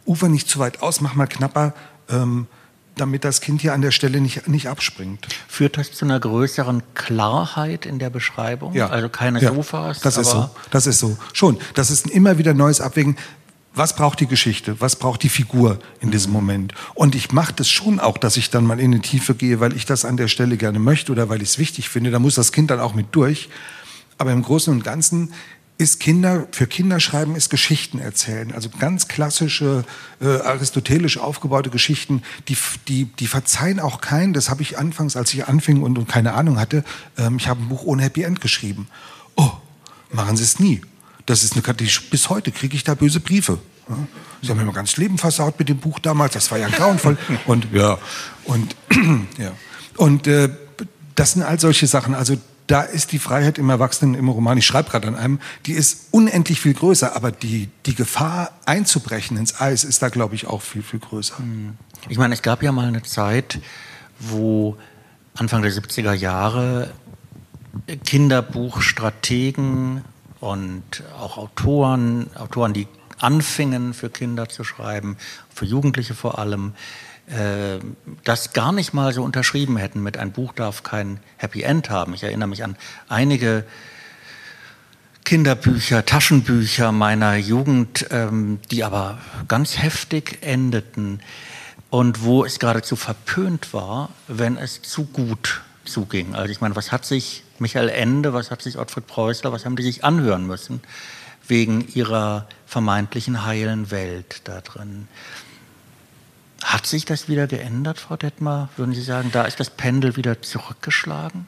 [0.05, 1.73] ufer nicht zu weit aus, mach mal knapper.
[2.09, 2.47] Ähm,
[2.95, 5.27] damit das Kind hier an der Stelle nicht, nicht abspringt.
[5.47, 8.73] Führt das zu einer größeren Klarheit in der Beschreibung?
[8.73, 8.87] Ja.
[8.87, 9.53] Also keine ja.
[9.53, 10.01] Sofas?
[10.01, 10.49] Das ist so.
[10.69, 11.17] Das ist so.
[11.33, 11.57] Schon.
[11.73, 13.17] Das ist ein immer wieder neues Abwägen.
[13.75, 14.79] Was braucht die Geschichte?
[14.79, 16.37] Was braucht die Figur in diesem mhm.
[16.37, 16.73] Moment?
[16.93, 19.75] Und ich mache das schon auch, dass ich dann mal in die Tiefe gehe, weil
[19.75, 22.11] ich das an der Stelle gerne möchte oder weil ich es wichtig finde.
[22.11, 23.49] Da muss das Kind dann auch mit durch.
[24.19, 25.33] Aber im Großen und Ganzen
[25.77, 28.53] ist Kinder, für Kinder schreiben ist Geschichten erzählen.
[28.53, 29.83] Also ganz klassische,
[30.21, 32.57] äh, aristotelisch aufgebaute Geschichten, die,
[32.87, 34.33] die, die verzeihen auch keinen.
[34.33, 36.83] Das habe ich anfangs, als ich anfing und, und keine Ahnung hatte,
[37.17, 38.87] ähm, ich habe ein Buch ohne Happy End geschrieben.
[39.35, 39.51] Oh,
[40.11, 40.81] machen Sie es nie.
[41.25, 43.57] Das ist eine die, bis heute kriege ich da böse Briefe.
[43.89, 43.97] Ja.
[44.41, 47.17] Sie haben mir mein ganzes Leben versaut mit dem Buch damals, das war ja grauenvoll.
[47.45, 47.97] und ja,
[48.45, 48.75] und,
[49.37, 49.51] ja.
[49.97, 50.49] und äh,
[51.15, 52.13] das sind all solche Sachen.
[52.13, 52.37] Also
[52.73, 56.07] da ist die Freiheit im Erwachsenen, im Roman, ich schreibe gerade an einem, die ist
[56.09, 60.63] unendlich viel größer, aber die, die Gefahr einzubrechen ins Eis ist da, glaube ich, auch
[60.63, 61.37] viel, viel größer.
[61.37, 61.77] Hm.
[62.09, 63.59] Ich meine, es gab ja mal eine Zeit,
[64.17, 64.75] wo
[65.35, 66.91] Anfang der 70er Jahre
[68.05, 70.01] Kinderbuchstrategen
[70.39, 72.87] und auch Autoren, Autoren, die
[73.19, 75.17] anfingen für Kinder zu schreiben,
[75.53, 76.73] für Jugendliche vor allem,
[77.27, 77.79] äh,
[78.23, 82.13] das gar nicht mal so unterschrieben hätten mit ein Buch darf kein Happy End haben.
[82.13, 82.75] Ich erinnere mich an
[83.07, 83.65] einige
[85.23, 91.21] Kinderbücher, Taschenbücher meiner Jugend, ähm, die aber ganz heftig endeten
[91.89, 96.35] und wo es geradezu verpönt war, wenn es zu gut zuging.
[96.35, 99.75] Also ich meine, was hat sich Michael Ende, was hat sich Ottfried Preußler, was haben
[99.75, 100.81] die sich anhören müssen
[101.47, 105.07] wegen ihrer vermeintlichen heilen Welt da drin?
[106.63, 108.69] Hat sich das wieder geändert, Frau Detmar?
[108.77, 111.47] Würden Sie sagen, da ist das Pendel wieder zurückgeschlagen?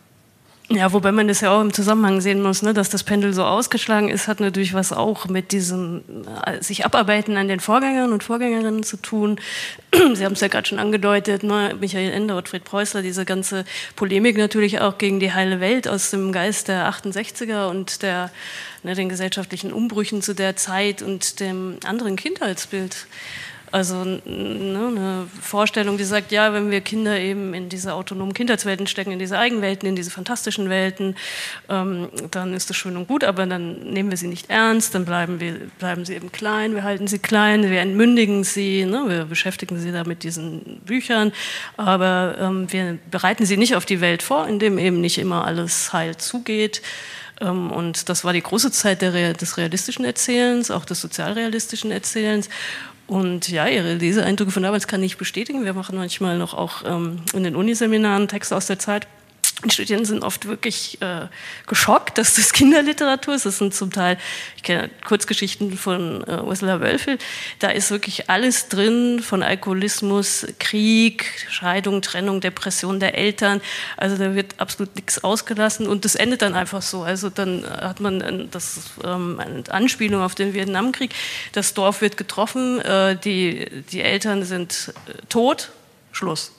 [0.68, 3.44] Ja, wobei man das ja auch im Zusammenhang sehen muss, ne, dass das Pendel so
[3.44, 6.04] ausgeschlagen ist, hat natürlich was auch mit diesem
[6.44, 9.40] äh, sich abarbeiten an den Vorgängern und Vorgängerinnen zu tun.
[10.16, 13.64] Sie haben es ja gerade schon angedeutet, ne, Michael Ende, Ottfried Preußler, diese ganze
[13.96, 18.32] Polemik natürlich auch gegen die heile Welt aus dem Geist der 68er und der,
[18.82, 23.06] ne, den gesellschaftlichen Umbrüchen zu der Zeit und dem anderen Kindheitsbild.
[23.76, 28.88] Also ne, eine Vorstellung, die sagt, ja, wenn wir Kinder eben in diese autonomen Kindheitswelten
[28.88, 31.18] stecken, in diese Eigenwelten, in diese fantastischen Welten,
[31.68, 35.04] ähm, dann ist das schön und gut, aber dann nehmen wir sie nicht ernst, dann
[35.04, 39.26] bleiben, wir, bleiben sie eben klein, wir halten sie klein, wir entmündigen sie, ne, wir
[39.26, 41.34] beschäftigen sie da mit diesen Büchern,
[41.76, 45.92] aber ähm, wir bereiten sie nicht auf die Welt vor, indem eben nicht immer alles
[45.92, 46.82] heil zugeht.
[47.42, 52.48] Ähm, und das war die große Zeit des realistischen Erzählens, auch des sozialrealistischen Erzählens.
[53.08, 55.64] Und ja, ihre Leseeindrücke von damals kann ich bestätigen.
[55.64, 59.08] Wir machen manchmal noch auch ähm, in den Uniseminaren Texte aus der Zeit.
[59.66, 61.28] Die Studierenden sind oft wirklich äh,
[61.68, 63.46] geschockt, dass das Kinderliteratur ist.
[63.46, 64.18] Das sind zum Teil,
[64.56, 67.18] ich kenne Kurzgeschichten von äh, Ursula Wölfel,
[67.60, 73.62] da ist wirklich alles drin von Alkoholismus, Krieg, Scheidung, Trennung, Depression der Eltern.
[73.98, 77.04] Also da wird absolut nichts ausgelassen und das endet dann einfach so.
[77.04, 81.14] Also dann hat man das, ähm, eine Anspielung auf den Vietnamkrieg.
[81.54, 85.72] Das Dorf wird getroffen, äh, die, die Eltern sind äh, tot,
[86.12, 86.52] Schluss.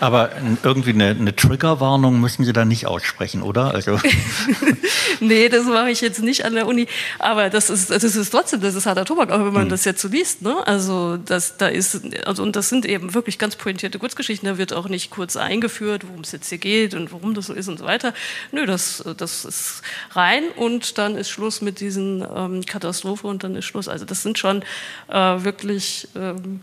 [0.00, 0.30] Aber
[0.62, 3.74] irgendwie eine, eine Triggerwarnung müssen Sie da nicht aussprechen, oder?
[3.74, 3.98] Also.
[5.20, 6.86] nee, das mache ich jetzt nicht an der Uni.
[7.18, 9.68] Aber das ist, das ist trotzdem, das ist harter Tobak, auch wenn man hm.
[9.70, 10.42] das jetzt so liest.
[10.42, 10.56] Ne?
[10.66, 14.48] Also, das, da ist, also, und das sind eben wirklich ganz pointierte Kurzgeschichten.
[14.48, 17.52] Da wird auch nicht kurz eingeführt, worum es jetzt hier geht und warum das so
[17.52, 18.14] ist und so weiter.
[18.52, 23.56] Nö, das, das ist rein und dann ist Schluss mit diesen ähm, Katastrophe und dann
[23.56, 23.88] ist Schluss.
[23.88, 24.62] Also, das sind schon
[25.08, 26.08] äh, wirklich.
[26.14, 26.60] Ähm,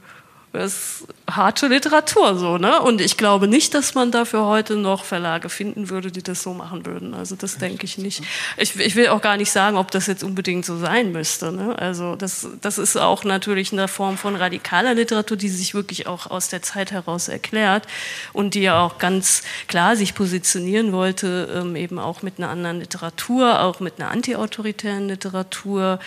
[0.58, 2.82] das ist harte Literatur so, ne?
[2.82, 6.54] Und ich glaube nicht, dass man dafür heute noch Verlage finden würde, die das so
[6.54, 7.14] machen würden.
[7.14, 8.24] Also das denke ich nicht.
[8.58, 11.52] Ich, ich, will auch gar nicht sagen, ob das jetzt unbedingt so sein müsste.
[11.52, 11.78] Ne?
[11.80, 16.30] Also das, das ist auch natürlich eine Form von radikaler Literatur, die sich wirklich auch
[16.30, 17.88] aus der Zeit heraus erklärt
[18.34, 22.80] und die ja auch ganz klar sich positionieren wollte, ähm, eben auch mit einer anderen
[22.80, 26.00] Literatur, auch mit einer antiautoritären Literatur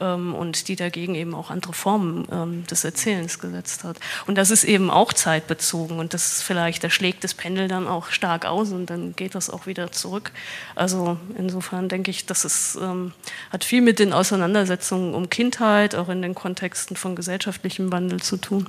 [0.00, 3.93] ähm, und die dagegen eben auch andere Formen ähm, des Erzählens gesetzt hat.
[4.26, 7.86] Und das ist eben auch zeitbezogen und das ist vielleicht, da schlägt das Pendel dann
[7.86, 10.32] auch stark aus und dann geht das auch wieder zurück.
[10.74, 13.12] Also insofern denke ich, das ist, ähm,
[13.50, 18.36] hat viel mit den Auseinandersetzungen um Kindheit, auch in den Kontexten von gesellschaftlichem Wandel zu
[18.36, 18.68] tun.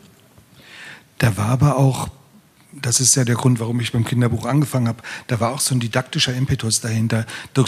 [1.18, 2.10] Da war aber auch
[2.82, 5.02] das ist ja der Grund, warum ich beim Kinderbuch angefangen habe.
[5.28, 7.26] Da war auch so ein didaktischer Impetus dahinter.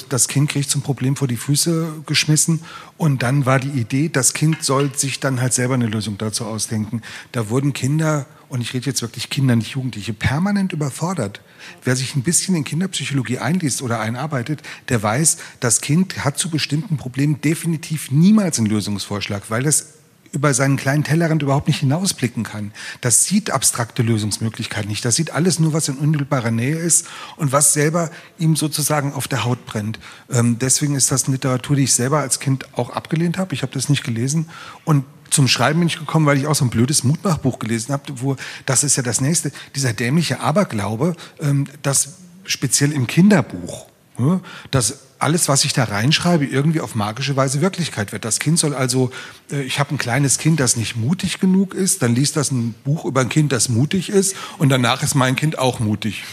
[0.10, 2.62] Das Kind kriegt zum Problem vor die Füße geschmissen
[2.98, 6.46] und dann war die Idee, das Kind soll sich dann halt selber eine Lösung dazu
[6.46, 7.02] ausdenken.
[7.32, 11.42] Da wurden Kinder, und ich rede jetzt wirklich Kinder, nicht Jugendliche, permanent überfordert.
[11.84, 16.50] Wer sich ein bisschen in Kinderpsychologie einliest oder einarbeitet, der weiß, das Kind hat zu
[16.50, 19.97] bestimmten Problemen definitiv niemals einen Lösungsvorschlag, weil es
[20.32, 22.72] über seinen kleinen Tellerrand überhaupt nicht hinausblicken kann.
[23.02, 25.04] Das sieht abstrakte Lösungsmöglichkeiten nicht.
[25.06, 29.28] Das sieht alles nur, was in unmittelbarer Nähe ist und was selber ihm sozusagen auf
[29.28, 30.00] der Haut brennt.
[30.30, 33.54] Ähm, deswegen ist das eine Literatur, die ich selber als Kind auch abgelehnt habe.
[33.54, 34.50] Ich habe das nicht gelesen
[34.86, 38.04] und zum Schreiben bin ich gekommen, weil ich auch so ein blödes Mutmachbuch gelesen habe,
[38.16, 43.88] wo das ist ja das nächste, dieser dämliche Aberglaube, ähm, dass speziell im Kinderbuch,
[44.18, 44.40] ne,
[44.72, 48.26] dass alles, was ich da reinschreibe, irgendwie auf magische Weise Wirklichkeit wird.
[48.26, 49.12] Das Kind soll also,
[49.52, 52.76] äh, ich habe ein kleines Kind, das nicht mutig genug ist, dann liest das ein
[52.84, 56.24] Buch über ein Kind, das mutig ist und danach ist mein Kind auch mutig.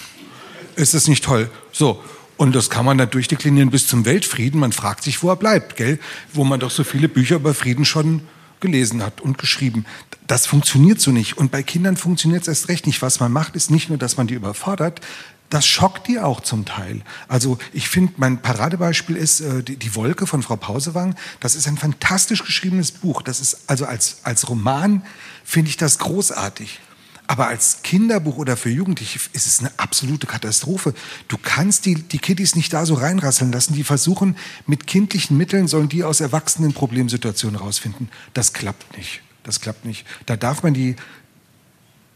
[0.77, 1.51] Ist das nicht toll?
[1.73, 2.03] So.
[2.37, 4.59] Und das kann man dann durchdeklinieren bis zum Weltfrieden.
[4.59, 6.01] Man fragt sich, wo er bleibt, gell?
[6.33, 8.23] Wo man doch so viele Bücher über Frieden schon
[8.59, 9.85] gelesen hat und geschrieben.
[10.27, 11.39] Das funktioniert so nicht.
[11.39, 13.03] Und bei Kindern funktioniert es erst recht nicht.
[13.03, 15.01] Was man macht, ist nicht nur, dass man die überfordert,
[15.55, 17.03] das schockt die auch zum Teil.
[17.29, 21.15] Also ich finde, mein Paradebeispiel ist äh, die, die, Wolke von Frau Pausewang.
[21.39, 23.23] Das ist ein fantastisch geschriebenes Buch.
[23.23, 25.05] Das ist also als, als Roman
[25.45, 26.81] finde ich das großartig.
[27.29, 30.93] Aber als Kinderbuch oder für Jugendliche ist es eine absolute Katastrophe.
[31.29, 33.75] Du kannst die, die Kiddies nicht da so reinrasseln lassen.
[33.75, 34.37] Die versuchen,
[34.67, 38.11] mit kindlichen Mitteln sollen die aus erwachsenen Problemsituationen rausfinden.
[38.35, 39.23] Das klappt nicht.
[39.45, 40.05] Das klappt nicht.
[40.27, 40.97] Da darf man die,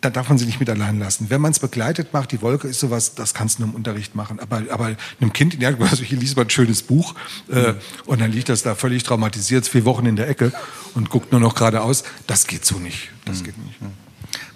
[0.00, 1.28] da darf man sie nicht mit allein lassen.
[1.28, 4.14] Wenn man es begleitet macht, die Wolke ist sowas, das kannst du nur im Unterricht
[4.14, 4.38] machen.
[4.38, 7.14] Aber, aber einem Kind, ja, also hier liest man ein schönes Buch
[7.48, 7.74] äh,
[8.06, 10.52] und dann liegt das da völlig traumatisiert, vier Wochen in der Ecke
[10.94, 12.04] und guckt nur noch geradeaus.
[12.26, 13.10] Das geht so nicht.
[13.24, 13.44] Das mhm.
[13.44, 13.78] geht nicht.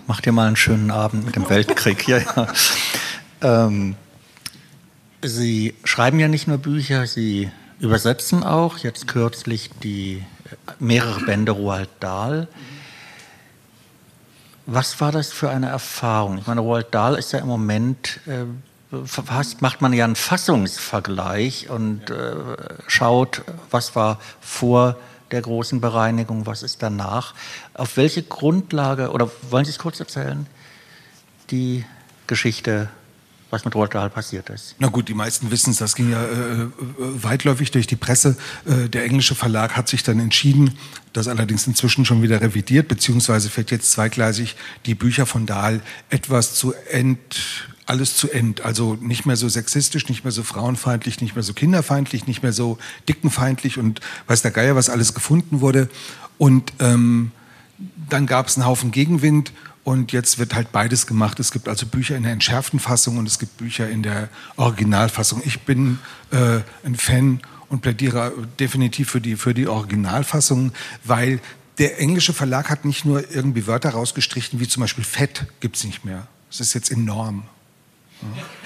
[0.06, 2.06] Mach dir mal einen schönen Abend mit dem Weltkrieg.
[2.08, 2.48] ja, ja.
[3.40, 3.96] Ähm,
[5.24, 8.78] Sie schreiben ja nicht nur Bücher, Sie übersetzen auch.
[8.78, 10.22] Jetzt kürzlich die
[10.80, 12.48] mehrere Bände Roald Dahl.
[14.66, 16.38] Was war das für eine Erfahrung?
[16.38, 18.44] Ich meine, Roald Dahl ist ja im Moment, äh,
[19.04, 22.34] fast macht man ja einen Fassungsvergleich und äh,
[22.86, 24.96] schaut, was war vor
[25.32, 27.34] der großen Bereinigung, was ist danach.
[27.74, 30.46] Auf welche Grundlage, oder wollen Sie es kurz erzählen,
[31.50, 31.84] die
[32.26, 32.88] Geschichte
[33.52, 34.76] was mit Dahl passiert ist.
[34.78, 38.36] Na gut, die meisten wissen es, das ging ja äh, weitläufig durch die Presse.
[38.64, 40.72] Äh, der englische Verlag hat sich dann entschieden,
[41.12, 46.54] das allerdings inzwischen schon wieder revidiert, beziehungsweise fährt jetzt zweigleisig die Bücher von Dahl etwas
[46.54, 48.62] zu ent alles zu end.
[48.62, 52.52] Also nicht mehr so sexistisch, nicht mehr so frauenfeindlich, nicht mehr so kinderfeindlich, nicht mehr
[52.52, 55.90] so dickenfeindlich und weiß der Geier, was alles gefunden wurde.
[56.38, 57.32] Und ähm,
[58.08, 59.52] dann gab es einen Haufen Gegenwind
[59.84, 61.40] und jetzt wird halt beides gemacht.
[61.40, 65.42] Es gibt also Bücher in der entschärften Fassung und es gibt Bücher in der Originalfassung.
[65.44, 65.98] Ich bin
[66.30, 70.72] äh, ein Fan und plädiere definitiv für die, für die Originalfassung,
[71.04, 71.40] weil
[71.78, 75.84] der englische Verlag hat nicht nur irgendwie Wörter rausgestrichen, wie zum Beispiel Fett gibt es
[75.84, 76.28] nicht mehr.
[76.48, 77.44] Das ist jetzt enorm.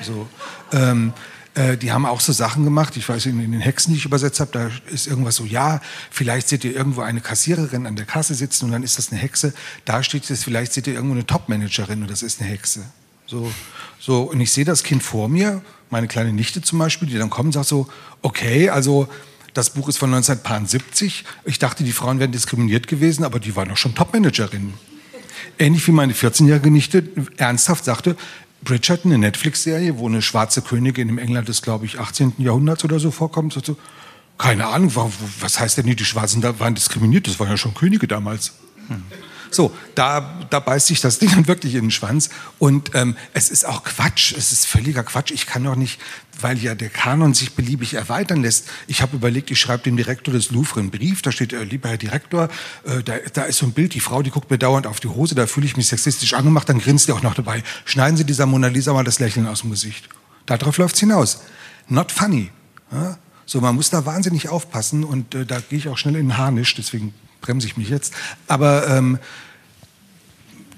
[0.03, 0.29] So,
[0.73, 1.15] ähm,
[1.57, 2.97] äh, die haben auch so Sachen gemacht.
[2.97, 5.81] Ich weiß, in, in den Hexen, die ich übersetzt habe, da ist irgendwas so, ja,
[6.11, 9.21] vielleicht seht ihr irgendwo eine Kassiererin an der Kasse sitzen und dann ist das eine
[9.21, 9.55] Hexe.
[9.87, 12.85] Da steht es, vielleicht seht ihr irgendwo eine Topmanagerin und das ist eine Hexe.
[13.27, 13.51] So,
[13.99, 17.31] so, und ich sehe das Kind vor mir, meine kleine Nichte zum Beispiel, die dann
[17.31, 17.89] kommt und sagt so,
[18.21, 19.09] okay, also
[19.55, 21.25] das Buch ist von 1970.
[21.47, 24.75] Ich dachte, die Frauen wären diskriminiert gewesen, aber die waren doch schon Topmanagerinnen.
[25.59, 28.17] Ähnlich wie meine 14-jährige Nichte ernsthaft sagte,
[28.67, 32.35] Bridgerton, eine Netflix-Serie, wo eine schwarze Königin im England des, glaube ich, 18.
[32.39, 33.55] Jahrhunderts oder so vorkommt.
[33.55, 33.77] So,
[34.37, 34.93] keine Ahnung,
[35.41, 37.27] was heißt denn, die Schwarzen waren diskriminiert?
[37.27, 38.53] Das waren ja schon Könige damals.
[38.89, 39.03] Hm.
[39.51, 42.31] So, da, da beißt sich das Ding dann wirklich in den Schwanz.
[42.59, 45.31] Und ähm, es ist auch Quatsch, es ist völliger Quatsch.
[45.31, 46.01] Ich kann doch nicht,
[46.41, 48.69] weil ja der Kanon sich beliebig erweitern lässt.
[48.87, 51.89] Ich habe überlegt, ich schreibe dem Direktor des Louvre einen Brief, da steht, äh, lieber
[51.89, 52.49] Herr Direktor,
[52.85, 55.09] äh, da, da ist so ein Bild, die Frau, die guckt mir dauernd auf die
[55.09, 57.63] Hose, da fühle ich mich sexistisch angemacht, dann grinst die auch noch dabei.
[57.85, 60.09] Schneiden Sie dieser Mona Lisa mal das Lächeln aus dem Gesicht.
[60.47, 61.41] Darauf läuft's hinaus.
[61.89, 62.51] Not funny.
[62.93, 63.19] Ja?
[63.47, 66.37] So, man muss da wahnsinnig aufpassen und äh, da gehe ich auch schnell in den
[66.37, 67.15] Harnisch, deswegen
[67.47, 68.13] bremse ich mich jetzt.
[68.49, 69.19] Aber ähm,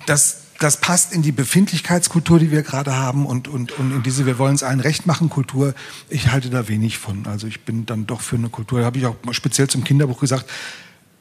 [0.07, 4.27] das, das passt in die Befindlichkeitskultur, die wir gerade haben und, und, und in diese
[4.27, 5.75] Wir wollen es allen recht machen Kultur.
[6.09, 7.27] Ich halte da wenig von.
[7.27, 10.49] Also ich bin dann doch für eine Kultur, habe ich auch speziell zum Kinderbuch gesagt,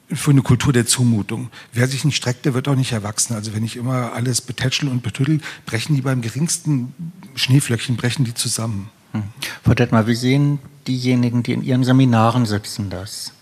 [0.09, 1.49] für eine Kultur der Zumutung.
[1.73, 3.33] Wer sich nicht streckt, der wird auch nicht erwachsen.
[3.33, 6.93] Also wenn ich immer alles betätschel und betüttel, brechen die beim geringsten
[7.35, 8.89] Schneeflöckchen, brechen die zusammen.
[9.11, 9.23] Hm.
[9.63, 13.33] Frau Detmar, wie sehen diejenigen, die in Ihren Seminaren sitzen, das?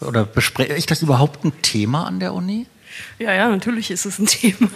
[0.00, 2.66] Oder bespreche ich das überhaupt ein Thema an der Uni?
[3.18, 4.70] Ja, ja, natürlich ist es ein Thema.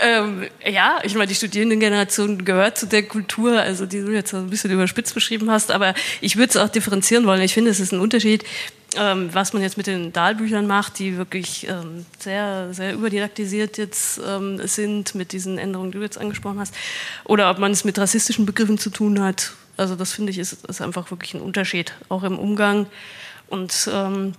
[0.00, 4.50] ähm, ja, ich meine, die Studierendengeneration gehört zu der Kultur, also die du jetzt ein
[4.50, 7.42] bisschen überspitzt beschrieben hast, aber ich würde es auch differenzieren wollen.
[7.42, 8.44] Ich finde, es ist ein Unterschied,
[8.96, 14.20] ähm, was man jetzt mit den Dahlbüchern macht, die wirklich ähm, sehr, sehr überdidaktisiert jetzt
[14.26, 16.74] ähm, sind mit diesen Änderungen, die du jetzt angesprochen hast,
[17.24, 19.52] oder ob man es mit rassistischen Begriffen zu tun hat.
[19.80, 22.86] Also das finde ich ist, ist einfach wirklich ein Unterschied, auch im Umgang.
[23.48, 24.34] Und ähm,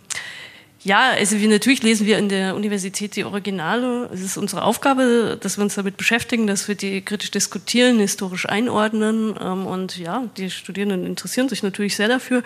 [0.84, 4.10] ja, also wir natürlich lesen wir in der Universität die Originale.
[4.12, 8.50] Es ist unsere Aufgabe, dass wir uns damit beschäftigen, dass wir die kritisch diskutieren, historisch
[8.50, 9.36] einordnen.
[9.40, 12.42] Ähm, und ja, die Studierenden interessieren sich natürlich sehr dafür.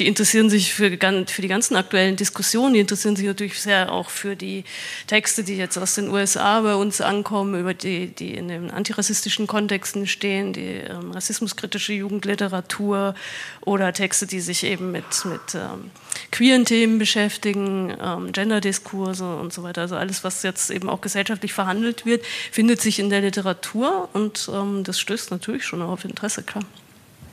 [0.00, 2.74] Die interessieren sich für, die ganzen aktuellen Diskussionen.
[2.74, 4.64] Die interessieren sich natürlich sehr auch für die
[5.06, 9.46] Texte, die jetzt aus den USA bei uns ankommen, über die, die in den antirassistischen
[9.46, 13.14] Kontexten stehen, die ähm, rassismuskritische Jugendliteratur
[13.60, 15.92] oder Texte, die sich eben mit, mit ähm,
[16.32, 19.82] queeren Themen beschäftigen, ähm, Gender-Diskurse und so weiter.
[19.82, 24.50] Also alles, was jetzt eben auch gesellschaftlich verhandelt wird, findet sich in der Literatur und
[24.52, 26.64] ähm, das stößt natürlich schon auf Interesse, klar.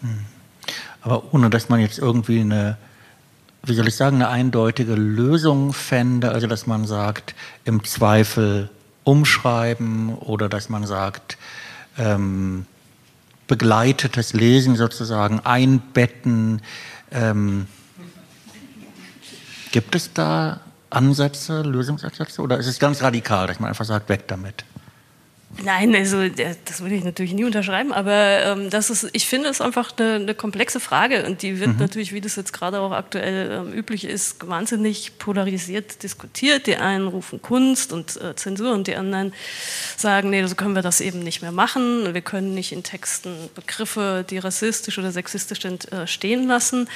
[0.01, 0.19] Hm.
[1.01, 2.77] Aber ohne dass man jetzt irgendwie eine,
[3.63, 7.35] wie soll ich sagen, eine eindeutige Lösung fände, also dass man sagt,
[7.65, 8.69] im Zweifel
[9.03, 11.37] umschreiben oder dass man sagt,
[11.97, 12.65] ähm,
[13.47, 16.61] begleitetes Lesen sozusagen einbetten.
[17.11, 17.67] Ähm,
[19.73, 20.59] Gibt es da
[20.91, 22.43] Ansätze, Lösungsansätze?
[22.43, 24.65] Oder ist es ganz radikal, dass man einfach sagt, weg damit?
[25.63, 29.61] Nein, also das würde ich natürlich nie unterschreiben, aber ähm, das ist, ich finde es
[29.61, 31.79] einfach eine, eine komplexe Frage und die wird mhm.
[31.79, 36.67] natürlich, wie das jetzt gerade auch aktuell ähm, üblich ist, wahnsinnig polarisiert diskutiert.
[36.67, 39.33] Die einen rufen Kunst und äh, Zensur und die anderen
[39.97, 42.13] sagen, nee, so können wir das eben nicht mehr machen.
[42.13, 46.87] Wir können nicht in Texten Begriffe, die rassistisch oder sexistisch sind, äh, stehen lassen.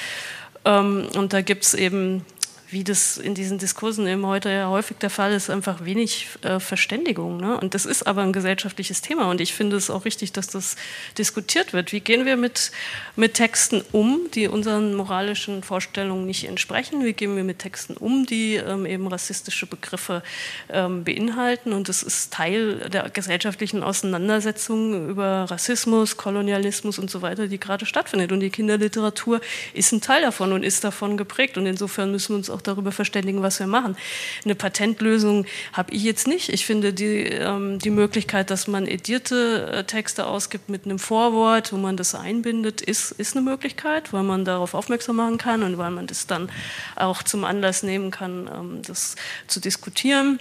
[0.64, 2.24] Ähm, und da gibt es eben
[2.70, 6.60] wie das in diesen Diskursen eben heute ja häufig der Fall ist, einfach wenig äh,
[6.60, 7.38] Verständigung.
[7.38, 7.58] Ne?
[7.58, 10.76] Und das ist aber ein gesellschaftliches Thema und ich finde es auch richtig, dass das
[11.16, 11.92] diskutiert wird.
[11.92, 12.70] Wie gehen wir mit,
[13.16, 17.04] mit Texten um, die unseren moralischen Vorstellungen nicht entsprechen?
[17.04, 20.22] Wie gehen wir mit Texten um, die ähm, eben rassistische Begriffe
[20.68, 21.72] ähm, beinhalten?
[21.72, 27.86] Und das ist Teil der gesellschaftlichen Auseinandersetzung über Rassismus, Kolonialismus und so weiter, die gerade
[27.86, 28.30] stattfindet.
[28.30, 29.40] Und die Kinderliteratur
[29.72, 31.56] ist ein Teil davon und ist davon geprägt.
[31.56, 33.96] Und insofern müssen wir uns auch auch darüber verständigen, was wir machen.
[34.44, 36.48] Eine Patentlösung habe ich jetzt nicht.
[36.48, 41.72] Ich finde die, ähm, die Möglichkeit, dass man edierte äh, Texte ausgibt mit einem Vorwort,
[41.72, 45.78] wo man das einbindet, ist, ist eine Möglichkeit, weil man darauf aufmerksam machen kann und
[45.78, 46.50] weil man das dann
[46.96, 49.14] auch zum Anlass nehmen kann, ähm, das
[49.46, 50.40] zu diskutieren.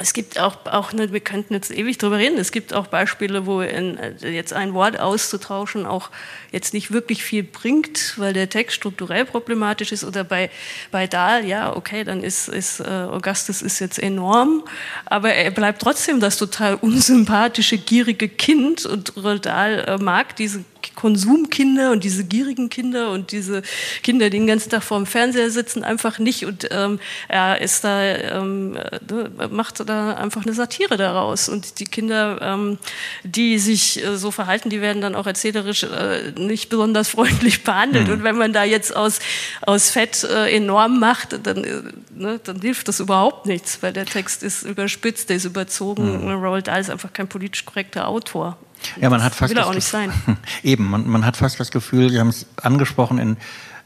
[0.00, 3.46] Es gibt auch, auch eine, wir könnten jetzt ewig drüber reden, es gibt auch Beispiele,
[3.46, 6.10] wo in, äh, jetzt ein Wort auszutauschen auch
[6.52, 10.50] jetzt nicht wirklich viel bringt, weil der Text strukturell problematisch ist oder bei,
[10.90, 14.62] bei Dahl, ja, okay, dann ist, ist äh, Augustus ist jetzt enorm,
[15.06, 19.14] aber er bleibt trotzdem das total unsympathische, gierige Kind und
[19.46, 20.64] Dahl äh, mag diese
[20.98, 23.62] Konsumkinder und diese gierigen Kinder und diese
[24.02, 26.44] Kinder, die den ganzen Tag vor dem Fernseher sitzen, einfach nicht.
[26.44, 31.48] Und ähm, er ist da, ähm, äh, macht da einfach eine Satire daraus.
[31.48, 32.78] Und die Kinder, ähm,
[33.22, 38.08] die sich äh, so verhalten, die werden dann auch erzählerisch äh, nicht besonders freundlich behandelt.
[38.08, 38.14] Mhm.
[38.14, 39.20] Und wenn man da jetzt aus,
[39.62, 41.82] aus Fett äh, enorm macht, dann, äh,
[42.12, 46.24] ne, dann hilft das überhaupt nichts, weil der Text ist überspitzt, der ist überzogen.
[46.24, 46.44] Mhm.
[46.44, 48.58] Roald Dahl ist einfach kein politisch korrekter Autor.
[49.00, 50.12] Ja, man hat fast will auch nicht sein.
[50.62, 53.36] Eben, man, man, hat fast das Gefühl, Sie haben es angesprochen in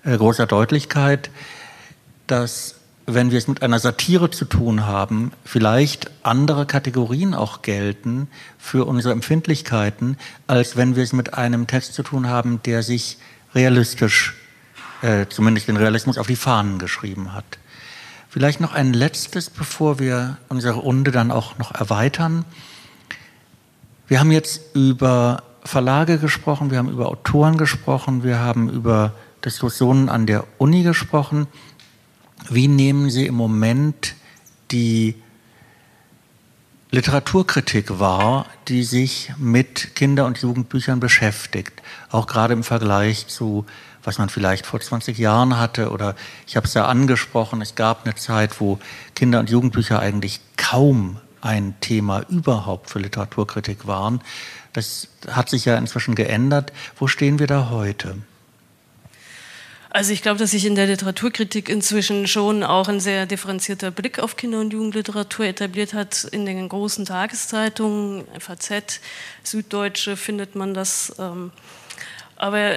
[0.05, 1.31] äh, großer Deutlichkeit,
[2.27, 2.77] dass
[3.07, 8.29] wenn wir es mit einer Satire zu tun haben, vielleicht andere Kategorien auch gelten
[8.59, 10.17] für unsere Empfindlichkeiten,
[10.47, 13.19] als wenn wir es mit einem Text zu tun haben, der sich
[13.55, 14.35] realistisch,
[15.03, 17.45] äh, zumindest den Realismus auf die Fahnen geschrieben hat.
[18.29, 22.45] Vielleicht noch ein letztes, bevor wir unsere Runde dann auch noch erweitern.
[24.09, 30.09] Wir haben jetzt über Verlage gesprochen, wir haben über Autoren gesprochen, wir haben über Diskussionen
[30.09, 31.47] an der Uni gesprochen.
[32.51, 34.15] Wie nehmen Sie im Moment
[34.71, 35.15] die
[36.91, 41.81] Literaturkritik wahr, die sich mit Kinder- und Jugendbüchern beschäftigt,
[42.11, 43.65] auch gerade im Vergleich zu,
[44.03, 46.15] was man vielleicht vor 20 Jahren hatte oder
[46.47, 48.79] ich habe es ja angesprochen, es gab eine Zeit, wo
[49.15, 54.23] Kinder- und Jugendbücher eigentlich kaum ein Thema überhaupt für Literaturkritik waren.
[54.73, 56.73] Das hat sich ja inzwischen geändert.
[56.97, 58.17] Wo stehen wir da heute?
[59.91, 64.21] Also ich glaube, dass sich in der Literaturkritik inzwischen schon auch ein sehr differenzierter Blick
[64.21, 66.25] auf Kinder- und Jugendliteratur etabliert hat.
[66.25, 69.01] In den großen Tageszeitungen, FAZ,
[69.43, 71.13] Süddeutsche findet man das.
[71.19, 71.51] Ähm,
[72.43, 72.73] aber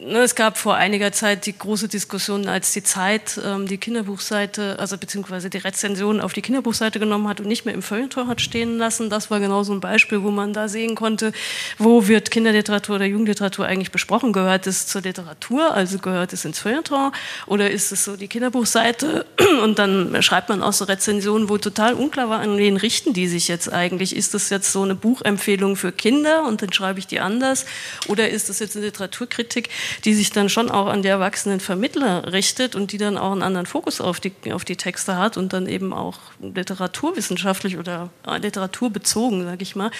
[0.00, 4.78] ne, es gab vor einiger Zeit die große Diskussion, als die Zeit ähm, die Kinderbuchseite,
[4.78, 8.40] also beziehungsweise die Rezension auf die Kinderbuchseite genommen hat und nicht mehr im Feuilleton hat
[8.40, 9.10] stehen lassen.
[9.10, 11.32] Das war genau so ein Beispiel, wo man da sehen konnte,
[11.76, 14.32] wo wird Kinderliteratur oder Jugendliteratur eigentlich besprochen?
[14.32, 17.12] Gehört es zur Literatur, also gehört es ins Feuilleton?
[17.46, 19.26] Oder ist es so die Kinderbuchseite?
[19.62, 23.28] Und dann schreibt man auch so Rezensionen, wo total unklar war, an wen richten die
[23.28, 24.16] sich jetzt eigentlich?
[24.16, 27.66] Ist das jetzt so eine Buchempfehlung für Kinder und dann schreibe ich die anders?
[28.08, 29.09] Oder ist das jetzt eine Literatur?
[29.10, 29.68] Literaturkritik,
[30.04, 33.42] die sich dann schon auch an die erwachsenen Vermittler richtet und die dann auch einen
[33.42, 38.38] anderen Fokus auf die, auf die Texte hat und dann eben auch literaturwissenschaftlich oder äh,
[38.38, 39.90] literaturbezogen, sage ich mal,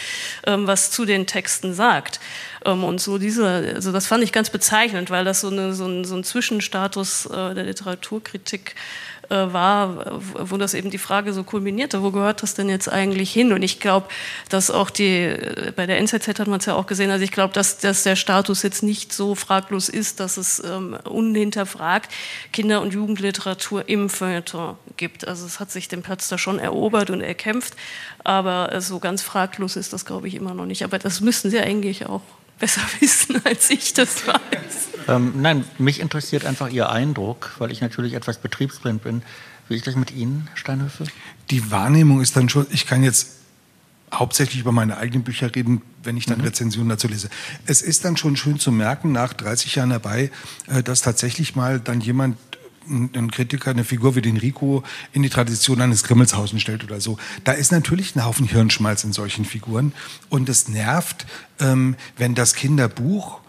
[0.46, 2.20] ähm, was zu den Texten sagt.
[2.64, 5.86] Ähm, und so diese, also das fand ich ganz bezeichnend, weil das so, eine, so,
[5.86, 8.74] ein, so ein Zwischenstatus äh, der Literaturkritik
[9.30, 13.52] war, wo das eben die Frage so kulminierte, wo gehört das denn jetzt eigentlich hin?
[13.52, 14.08] Und ich glaube,
[14.48, 17.30] dass auch die, äh, bei der NZZ hat man es ja auch gesehen, also ich
[17.30, 22.10] glaube, dass, dass der Status jetzt nicht so fraglos ist, dass es ähm, unhinterfragt
[22.52, 25.26] Kinder- und Jugendliteratur im Feuilleton gibt.
[25.26, 27.76] Also es hat sich den Platz da schon erobert und erkämpft,
[28.24, 30.82] aber so ganz fraglos ist das, glaube ich, immer noch nicht.
[30.82, 32.22] Aber das müssen Sie eigentlich auch
[32.60, 34.36] besser wissen, als ich das weiß.
[35.08, 39.22] Ähm, nein, mich interessiert einfach Ihr Eindruck, weil ich natürlich etwas betriebsblind bin.
[39.68, 41.04] Wie ist das mit Ihnen, Steinhöfe?
[41.50, 43.36] Die Wahrnehmung ist dann schon, ich kann jetzt
[44.12, 46.44] hauptsächlich über meine eigenen Bücher reden, wenn ich dann mhm.
[46.44, 47.30] Rezensionen dazu lese.
[47.66, 50.30] Es ist dann schon schön zu merken, nach 30 Jahren dabei,
[50.66, 52.36] äh, dass tatsächlich mal dann jemand
[52.90, 54.82] ein, ein, Kritiker eine Figur wie den Rico
[55.12, 57.18] in die Tradition eines Grimmelshausen stellt oder so.
[57.44, 59.92] Da ist natürlich ein Haufen Hirnschmalz in solchen Figuren.
[60.28, 61.26] Und es nervt,
[61.58, 63.40] ähm, wenn das Kinderbuch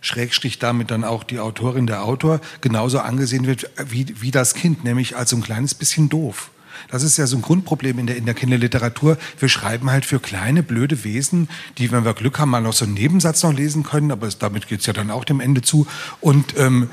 [0.00, 4.84] Schrägstrich damit dann auch die Autorin, der Autor, genauso angesehen wird wie, wie das Kind,
[4.84, 6.50] nämlich als so ein kleines bisschen doof.
[6.90, 9.16] Das ist ja so ein Grundproblem in der, in der Kinderliteratur.
[9.38, 12.84] Wir schreiben halt für kleine, blöde Wesen, die, wenn wir Glück haben, mal noch so
[12.84, 15.86] einen Nebensatz noch lesen können, aber damit geht's ja dann auch dem Ende zu.
[16.20, 16.90] Und ähm,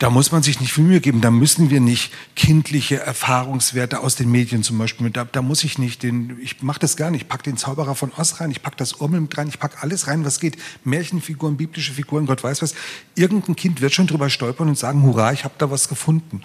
[0.00, 1.20] da muss man sich nicht viel Mühe geben.
[1.20, 5.10] Da müssen wir nicht kindliche Erfahrungswerte aus den Medien zum Beispiel.
[5.10, 7.22] Da, da muss ich nicht den, ich mache das gar nicht.
[7.22, 9.82] Ich pack den Zauberer von Oz rein, ich pack das Urmel mit rein, ich pack
[9.82, 10.56] alles rein, was geht.
[10.84, 12.74] Märchenfiguren, biblische Figuren, Gott weiß was.
[13.14, 16.42] Irgendein Kind wird schon drüber stolpern und sagen, hurra, ich habe da was gefunden.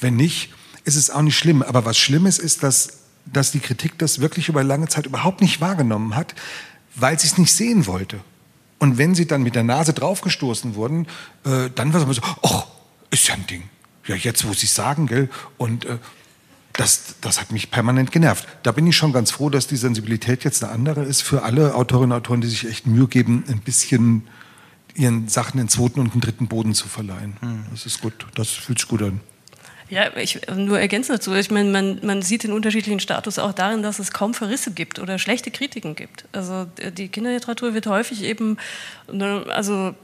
[0.00, 0.52] Wenn nicht,
[0.84, 1.62] ist es auch nicht schlimm.
[1.62, 5.60] Aber was Schlimmes ist, dass, dass die Kritik das wirklich über lange Zeit überhaupt nicht
[5.60, 6.34] wahrgenommen hat,
[6.96, 8.18] weil sie es nicht sehen wollte.
[8.80, 11.06] Und wenn sie dann mit der Nase draufgestoßen wurden,
[11.44, 12.66] äh, dann war es immer so, ach,
[13.10, 13.64] ist ja ein Ding.
[14.06, 15.28] Ja, jetzt, wo sie es sagen, gell?
[15.58, 15.98] Und äh,
[16.72, 18.46] das, das hat mich permanent genervt.
[18.62, 21.74] Da bin ich schon ganz froh, dass die Sensibilität jetzt eine andere ist für alle
[21.74, 24.28] Autorinnen und Autoren, die sich echt Mühe geben, ein bisschen
[24.94, 27.36] ihren Sachen den zweiten und den dritten Boden zu verleihen.
[27.40, 27.64] Hm.
[27.70, 28.26] Das ist gut.
[28.34, 29.20] Das fühlt sich gut an.
[29.90, 31.32] Ja, ich nur ergänzen dazu.
[31.34, 34.98] Ich meine, man, man sieht den unterschiedlichen Status auch darin, dass es kaum Verrisse gibt
[34.98, 36.26] oder schlechte Kritiken gibt.
[36.32, 38.58] Also die Kinderliteratur wird häufig eben,
[39.10, 39.94] ne, also ne,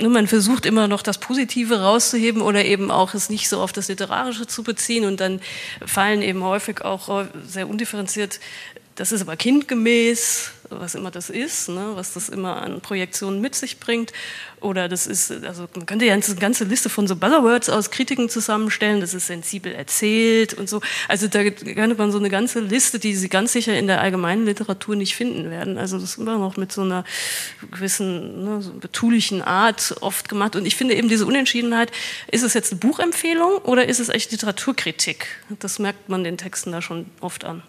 [0.00, 3.88] man versucht immer noch das Positive rauszuheben oder eben auch es nicht so auf das
[3.88, 5.04] Literarische zu beziehen.
[5.04, 5.40] Und dann
[5.84, 8.40] fallen eben häufig auch sehr undifferenziert
[8.94, 13.54] das ist aber kindgemäß, was immer das ist, ne, was das immer an Projektionen mit
[13.54, 14.12] sich bringt.
[14.60, 18.28] Oder das ist, also man könnte ja eine ganze Liste von so Buzzwords aus Kritiken
[18.28, 20.80] zusammenstellen, das ist sensibel erzählt und so.
[21.08, 24.44] Also da könnte man so eine ganze Liste, die Sie ganz sicher in der allgemeinen
[24.44, 25.78] Literatur nicht finden werden.
[25.78, 27.04] Also das ist immer noch mit so einer
[27.70, 30.54] gewissen ne, so betulichen Art oft gemacht.
[30.54, 31.90] Und ich finde eben diese Unentschiedenheit,
[32.30, 35.26] ist es jetzt eine Buchempfehlung oder ist es echt Literaturkritik?
[35.58, 37.62] Das merkt man den Texten da schon oft an.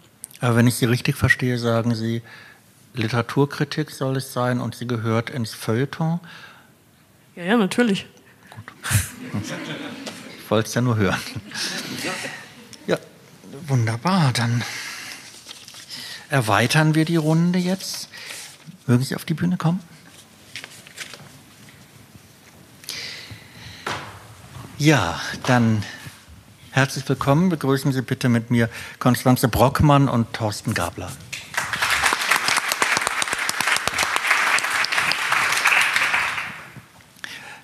[0.44, 2.22] Aber wenn ich Sie richtig verstehe, sagen Sie,
[2.94, 6.20] Literaturkritik soll es sein und sie gehört ins Feuilleton?
[7.36, 8.06] Ja, ja, natürlich.
[8.50, 9.44] Gut.
[10.38, 11.20] Ich wollte es ja nur hören.
[12.86, 12.98] Ja,
[13.68, 14.32] wunderbar.
[14.34, 14.64] Dann
[16.30, 18.10] erweitern wir die Runde jetzt.
[18.86, 19.80] Mögen Sie auf die Bühne kommen?
[24.78, 25.84] Ja, dann
[26.74, 27.50] Herzlich willkommen.
[27.50, 28.68] Begrüßen Sie bitte mit mir
[28.98, 31.12] Konstanze Brockmann und Thorsten Gabler.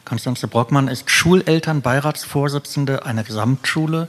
[0.09, 4.07] Konstanze Brockmann ist Schulelternbeiratsvorsitzende einer Gesamtschule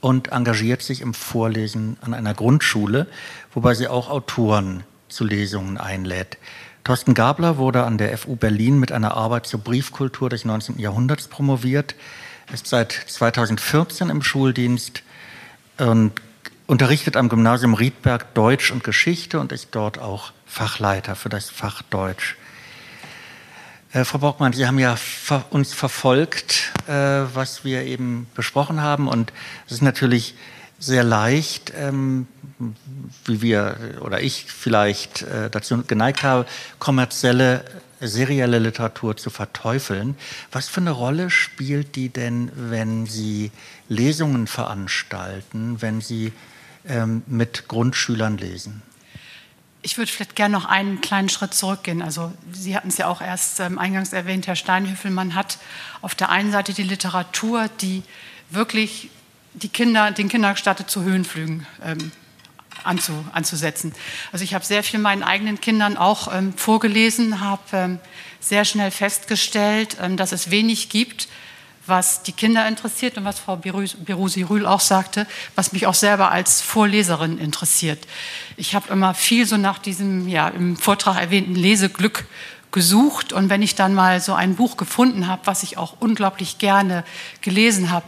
[0.00, 3.08] und engagiert sich im Vorlesen an einer Grundschule,
[3.52, 6.38] wobei sie auch Autoren zu Lesungen einlädt.
[6.84, 10.78] Thorsten Gabler wurde an der FU Berlin mit einer Arbeit zur Briefkultur des 19.
[10.78, 11.96] Jahrhunderts promoviert
[12.52, 15.02] ist seit 2014 im Schuldienst
[15.78, 16.12] und
[16.68, 21.82] unterrichtet am Gymnasium Riedberg Deutsch und Geschichte und ist dort auch Fachleiter für das Fach
[21.82, 22.36] Deutsch.
[23.92, 29.08] Äh, Frau Bockmann, Sie haben ja ver uns verfolgt, äh, was wir eben besprochen haben
[29.08, 29.32] und
[29.66, 30.34] es ist natürlich
[30.78, 32.28] sehr leicht, ähm,
[33.24, 36.46] wie wir oder ich vielleicht äh, dazu geneigt habe,
[36.78, 37.64] kommerzielle
[38.00, 40.16] serielle Literatur zu verteufeln.
[40.52, 43.50] Was für eine Rolle spielt die denn, wenn Sie
[43.88, 46.32] Lesungen veranstalten, wenn Sie
[46.88, 48.82] ähm, mit Grundschülern lesen?
[49.82, 52.02] Ich würde vielleicht gerne noch einen kleinen Schritt zurückgehen.
[52.02, 55.58] Also Sie hatten es ja auch erst ähm, eingangs erwähnt, Herr Steinhüffel, man hat
[56.02, 58.02] auf der einen Seite die Literatur, die
[58.50, 59.08] wirklich
[59.54, 62.12] die Kinder, den Kindern gestattet, zu Höhenflügen ähm,
[62.84, 63.94] anzu, anzusetzen.
[64.32, 67.98] Also ich habe sehr viel meinen eigenen Kindern auch ähm, vorgelesen, habe ähm,
[68.38, 71.28] sehr schnell festgestellt, ähm, dass es wenig gibt,
[71.90, 76.62] was die Kinder interessiert und was Frau Berusi-Rühl auch sagte, was mich auch selber als
[76.62, 78.06] Vorleserin interessiert.
[78.56, 82.24] Ich habe immer viel so nach diesem ja, im Vortrag erwähnten Leseglück
[82.72, 86.58] gesucht und wenn ich dann mal so ein Buch gefunden habe, was ich auch unglaublich
[86.58, 87.04] gerne
[87.42, 88.06] gelesen habe,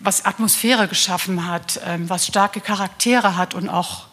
[0.00, 4.06] was Atmosphäre geschaffen hat, ähm, was starke Charaktere hat und auch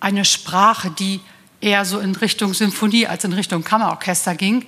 [0.00, 1.20] eine Sprache, die
[1.60, 4.66] eher so in Richtung Symphonie als in Richtung Kammerorchester ging.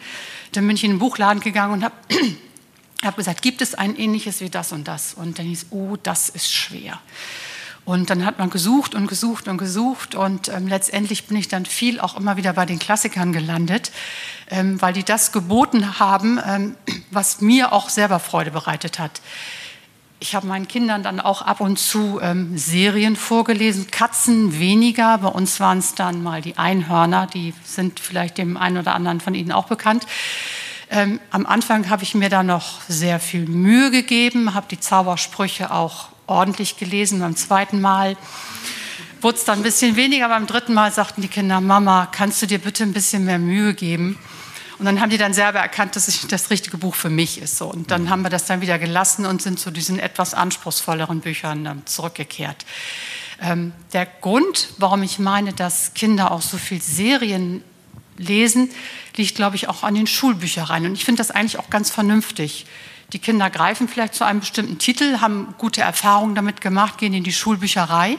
[0.52, 1.94] Dann bin ich in den Buchladen gegangen und habe
[3.02, 5.14] hab gesagt, gibt es ein ähnliches wie das und das?
[5.14, 6.98] Und dann hieß, oh, das ist schwer.
[7.88, 11.64] Und dann hat man gesucht und gesucht und gesucht und ähm, letztendlich bin ich dann
[11.64, 13.92] viel auch immer wieder bei den Klassikern gelandet,
[14.50, 16.74] ähm, weil die das geboten haben, ähm,
[17.10, 19.22] was mir auch selber Freude bereitet hat.
[20.20, 25.16] Ich habe meinen Kindern dann auch ab und zu ähm, Serien vorgelesen, Katzen weniger.
[25.16, 29.20] Bei uns waren es dann mal die Einhörner, die sind vielleicht dem einen oder anderen
[29.20, 30.06] von Ihnen auch bekannt.
[30.90, 35.70] Ähm, am Anfang habe ich mir da noch sehr viel Mühe gegeben, habe die Zaubersprüche
[35.70, 37.20] auch ordentlich gelesen.
[37.20, 38.16] Beim zweiten Mal
[39.20, 40.28] wurde es dann ein bisschen weniger.
[40.28, 43.74] Beim dritten Mal sagten die Kinder, Mama, kannst du dir bitte ein bisschen mehr Mühe
[43.74, 44.18] geben?
[44.78, 47.58] Und dann haben die dann selber erkannt, dass es das richtige Buch für mich ist.
[47.58, 47.66] So.
[47.66, 51.66] Und dann haben wir das dann wieder gelassen und sind zu diesen etwas anspruchsvolleren Büchern
[51.66, 52.64] ähm, zurückgekehrt.
[53.40, 57.64] Ähm, der Grund, warum ich meine, dass Kinder auch so viel Serien
[58.18, 58.70] lesen,
[59.16, 60.86] liegt, glaube ich, auch an den Schulbüchereien.
[60.86, 62.66] Und ich finde das eigentlich auch ganz vernünftig.
[63.12, 67.24] Die Kinder greifen vielleicht zu einem bestimmten Titel, haben gute Erfahrungen damit gemacht, gehen in
[67.24, 68.18] die Schulbücherei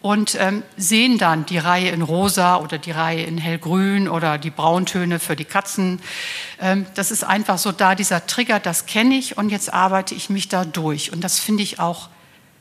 [0.00, 4.50] und ähm, sehen dann die Reihe in rosa oder die Reihe in hellgrün oder die
[4.50, 6.00] Brauntöne für die Katzen.
[6.60, 10.28] Ähm, das ist einfach so da, dieser Trigger, das kenne ich und jetzt arbeite ich
[10.28, 11.12] mich da durch.
[11.12, 12.08] Und das finde ich auch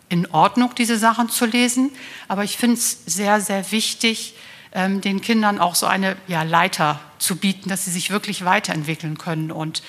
[0.07, 1.89] in Ordnung, diese Sachen zu lesen.
[2.27, 4.35] Aber ich finde es sehr, sehr wichtig,
[4.73, 9.17] ähm, den Kindern auch so eine ja, Leiter zu bieten, dass sie sich wirklich weiterentwickeln
[9.17, 9.51] können.
[9.51, 9.83] Und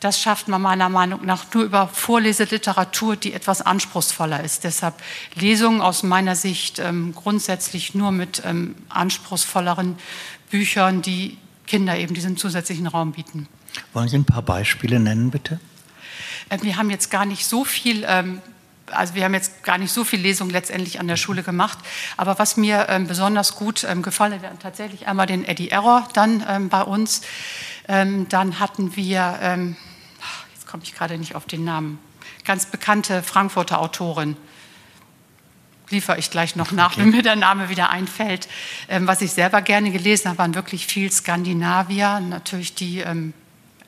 [0.00, 4.64] das schafft man meiner Meinung nach nur über Vorleseliteratur, die etwas anspruchsvoller ist.
[4.64, 4.94] Deshalb
[5.34, 9.96] Lesungen aus meiner Sicht ähm, grundsätzlich nur mit ähm, anspruchsvolleren
[10.50, 13.48] Büchern, die Kinder eben diesen zusätzlichen Raum bieten.
[13.92, 15.58] Wollen Sie ein paar Beispiele nennen, bitte?
[16.48, 18.42] Äh, wir haben jetzt gar nicht so viel ähm,
[18.90, 21.78] also wir haben jetzt gar nicht so viel Lesung letztendlich an der Schule gemacht,
[22.16, 26.08] aber was mir ähm, besonders gut ähm, gefallen, wir hatten tatsächlich einmal den Eddie Error
[26.12, 27.22] dann ähm, bei uns,
[27.88, 29.74] ähm, dann hatten wir
[30.74, 32.00] komme ich gerade nicht auf den Namen,
[32.44, 34.36] ganz bekannte Frankfurter Autorin.
[35.88, 37.02] Liefere ich gleich noch nach, okay.
[37.02, 38.48] wenn mir der Name wieder einfällt.
[38.88, 43.34] Ähm, was ich selber gerne gelesen habe, waren wirklich viel Skandinavier, natürlich die ähm,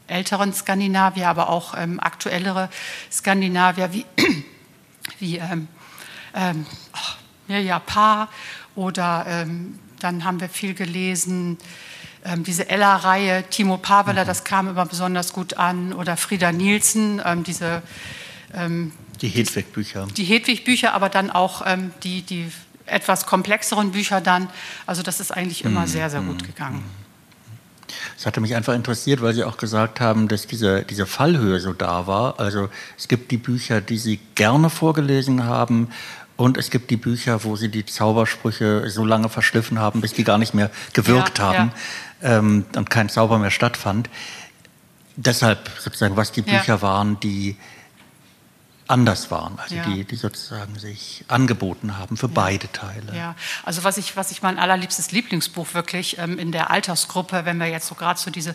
[0.06, 2.70] älteren Skandinavier, aber auch ähm, aktuellere
[3.10, 4.06] Skandinavier wie,
[5.18, 5.68] wie ähm,
[6.34, 7.14] ähm, oh,
[7.48, 8.28] Mirja Paar
[8.74, 11.58] oder ähm, dann haben wir viel gelesen
[12.26, 14.26] ähm, diese Ella-Reihe, Timo Paveler, mhm.
[14.26, 17.82] das kam immer besonders gut an, oder Frieda Nielsen, ähm, diese
[18.52, 18.92] ähm,
[19.22, 20.08] die Hedwig-Bücher.
[20.16, 22.50] Die Hedwig-Bücher, aber dann auch ähm, die, die
[22.84, 24.48] etwas komplexeren Bücher dann.
[24.86, 25.86] Also das ist eigentlich immer mhm.
[25.86, 26.46] sehr, sehr gut mhm.
[26.46, 26.84] gegangen.
[28.18, 31.72] Es hatte mich einfach interessiert, weil Sie auch gesagt haben, dass diese, diese Fallhöhe so
[31.72, 32.40] da war.
[32.40, 35.90] Also es gibt die Bücher, die Sie gerne vorgelesen haben
[36.36, 40.24] und es gibt die Bücher, wo Sie die Zaubersprüche so lange verschliffen haben, bis die
[40.24, 41.72] gar nicht mehr gewirkt ja, haben.
[41.72, 41.74] Ja
[42.22, 44.08] ähm, und kein Zauber mehr stattfand.
[45.16, 46.82] Deshalb sozusagen, was die Bücher ja.
[46.82, 47.56] waren, die
[48.88, 49.84] anders waren, also ja.
[49.84, 52.32] die, die sozusagen sich angeboten haben für ja.
[52.34, 53.16] beide Teile.
[53.16, 53.34] Ja,
[53.64, 57.66] also was ich, was ich mein allerliebstes Lieblingsbuch wirklich ähm, in der Altersgruppe, wenn wir
[57.66, 58.54] jetzt so gerade so diese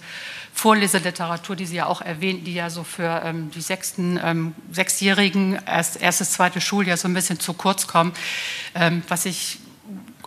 [0.54, 5.60] Vorleseliteratur, die Sie ja auch erwähnt, die ja so für ähm, die sechsten, ähm, Sechsjährigen,
[5.66, 8.14] erst, erstes, zweites Schuljahr so ein bisschen zu kurz kommen,
[8.74, 9.60] ähm, was ich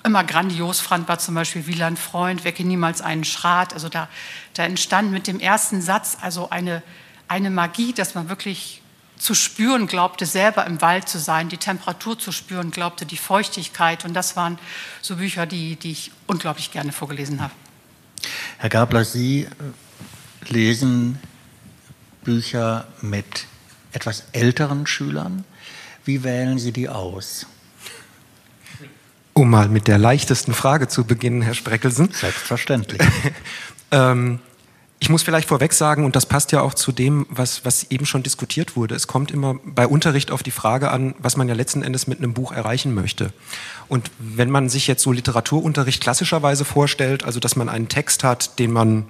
[0.05, 3.73] immer grandios fand, war zum Beispiel Wieland Freund, wecke niemals einen Schrat.
[3.73, 4.09] Also da,
[4.53, 6.83] da entstand mit dem ersten Satz also eine,
[7.27, 8.83] eine Magie, dass man wirklich
[9.25, 14.05] zu spüren glaubte, selber im Wald zu sein, die Temperatur zu spüren glaubte, die Feuchtigkeit.
[14.05, 14.59] Und das waren
[15.01, 17.55] so Bücher, die, die ich unglaublich gerne vorgelesen habe.
[18.59, 19.49] Herr Gabler, Sie
[20.49, 21.19] lesen
[22.23, 23.47] Bücher mit
[23.93, 25.47] etwas älteren Schülern.
[26.05, 27.47] Wie wählen Sie die aus?
[29.33, 32.13] Um mal mit der leichtesten Frage zu beginnen, Herr Spreckelsen.
[32.13, 33.01] Selbstverständlich.
[33.91, 34.41] ähm,
[35.01, 38.07] ich muss vielleicht vorweg sagen, und das passt ja auch zu dem, was, was eben
[38.07, 38.95] schon diskutiert wurde.
[38.95, 42.19] Es kommt immer bei Unterricht auf die Frage an, was man ja letzten Endes mit
[42.19, 43.33] einem Buch erreichen möchte.
[43.89, 48.59] Und wenn man sich jetzt so Literaturunterricht klassischerweise vorstellt, also dass man einen Text hat,
[48.59, 49.07] den man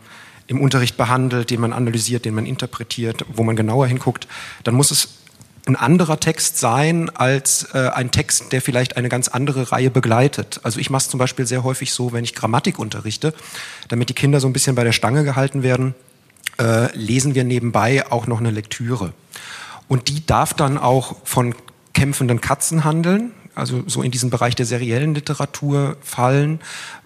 [0.47, 4.27] im Unterricht behandelt, den man analysiert, den man interpretiert, wo man genauer hinguckt,
[4.63, 5.24] dann muss es
[5.67, 10.61] ein anderer Text sein als äh, ein Text, der vielleicht eine ganz andere Reihe begleitet.
[10.63, 13.33] Also ich mache es zum Beispiel sehr häufig so, wenn ich Grammatik unterrichte,
[13.89, 15.95] damit die Kinder so ein bisschen bei der Stange gehalten werden,
[16.61, 19.13] äh, lesen wir nebenbei auch noch eine Lektüre.
[19.89, 21.55] Und die darf dann auch von
[21.95, 26.61] kämpfenden Katzen handeln, also so in diesen Bereich der seriellen Literatur fallen,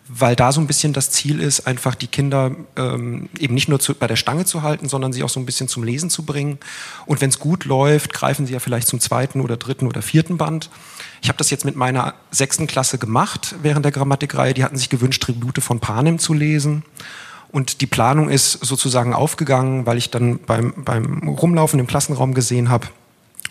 [0.08, 3.78] weil da so ein bisschen das Ziel ist, einfach die Kinder ähm, eben nicht nur
[3.78, 6.24] zu, bei der Stange zu halten, sondern sie auch so ein bisschen zum Lesen zu
[6.24, 6.58] bringen.
[7.04, 10.38] Und wenn es gut läuft, greifen sie ja vielleicht zum zweiten oder dritten oder vierten
[10.38, 10.70] Band.
[11.20, 14.54] Ich habe das jetzt mit meiner sechsten Klasse gemacht während der Grammatikreihe.
[14.54, 16.84] Die hatten sich gewünscht, Tribute von Panem zu lesen.
[17.50, 22.68] Und die Planung ist sozusagen aufgegangen, weil ich dann beim, beim Rumlaufen im Klassenraum gesehen
[22.70, 22.88] habe,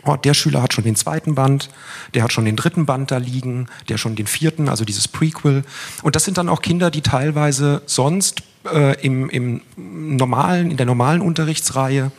[0.08, 1.70] oh, der Schüler hat schon den zweiten Band,
[2.14, 5.64] der hat schon den dritten Band da liegen, der schon den vierten, also dieses Prequel.
[6.01, 10.86] Und das sind dann auch Kinder, die teilweise sonst äh, im, im normalen, in der
[10.86, 12.12] normalen Unterrichtsreihe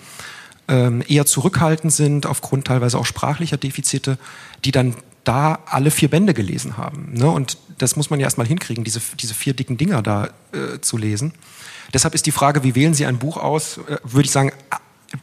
[0.69, 4.19] ähm, eher zurückhaltend sind, aufgrund teilweise auch sprachlicher Defizite,
[4.65, 7.13] die dann da alle vier Bände gelesen haben.
[7.13, 7.31] Ne?
[7.31, 10.97] Und das muss man ja erstmal hinkriegen, diese, diese vier dicken Dinger da äh, zu
[10.97, 11.33] lesen.
[11.93, 14.53] Deshalb ist die Frage, wie wählen Sie ein Buch aus, äh, würde ich sagen,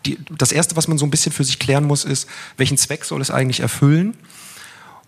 [0.06, 2.28] die, das Erste, was man so ein bisschen für sich klären muss, ist,
[2.58, 4.16] welchen Zweck soll es eigentlich erfüllen?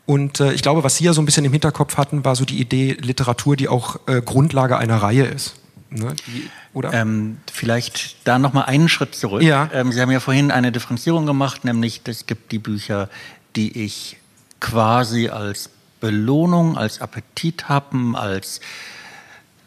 [0.06, 2.46] Und äh, ich glaube, was Sie ja so ein bisschen im Hinterkopf hatten, war so
[2.46, 5.56] die Idee Literatur, die auch äh, Grundlage einer Reihe ist.
[5.90, 6.16] Ne?
[6.28, 6.94] Die, oder?
[6.94, 9.42] Ähm, vielleicht da noch mal einen Schritt zurück.
[9.42, 9.70] Ja.
[9.74, 13.10] Ähm, Sie haben ja vorhin eine Differenzierung gemacht, nämlich es gibt die Bücher,
[13.56, 14.18] die ich
[14.60, 15.70] quasi als
[16.00, 18.62] Belohnung, als Appetit haben, als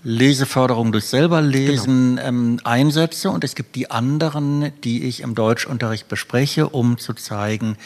[0.02, 2.28] Leseförderung durch selber lesen genau.
[2.28, 7.76] ähm, einsetze und es gibt die anderen, die ich im Deutschunterricht bespreche, um zu zeigen,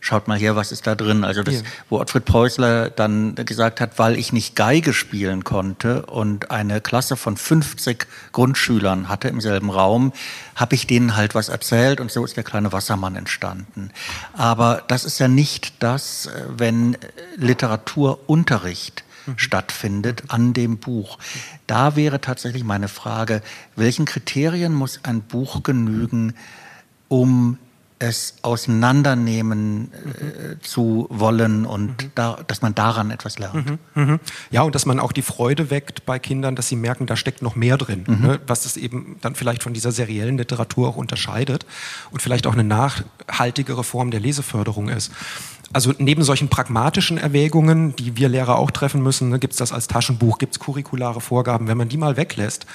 [0.00, 1.24] schaut mal her, was ist da drin.
[1.24, 1.60] Also das, ja.
[1.90, 7.16] wo Ottfried Preußler dann gesagt hat, weil ich nicht Geige spielen konnte und eine Klasse
[7.16, 10.12] von 50 Grundschülern hatte im selben Raum,
[10.54, 13.90] habe ich denen halt was erzählt und so ist der kleine Wassermann entstanden.
[14.32, 16.96] Aber das ist ja nicht das, äh, wenn
[17.36, 19.38] Literaturunterricht mhm.
[19.38, 21.18] stattfindet an dem Buch.
[21.66, 23.42] Da wäre tatsächlich meine Frage,
[23.74, 26.34] welchen Kriterien muss ein Buch genügen,
[27.08, 27.58] um
[27.98, 32.10] es auseinandernehmen äh, zu wollen und mhm.
[32.14, 33.70] da, dass man daran etwas lernt.
[33.70, 33.78] Mhm.
[33.94, 34.20] Mhm.
[34.50, 37.40] Ja, und dass man auch die Freude weckt bei Kindern, dass sie merken, da steckt
[37.40, 38.20] noch mehr drin, mhm.
[38.20, 38.40] ne?
[38.46, 41.64] was es eben dann vielleicht von dieser seriellen Literatur auch unterscheidet
[42.10, 45.10] und vielleicht auch eine nachhaltigere Form der Leseförderung ist.
[45.72, 49.72] Also neben solchen pragmatischen Erwägungen, die wir Lehrer auch treffen müssen, ne, gibt es das
[49.72, 52.66] als Taschenbuch, gibt es curriculare Vorgaben, wenn man die mal weglässt,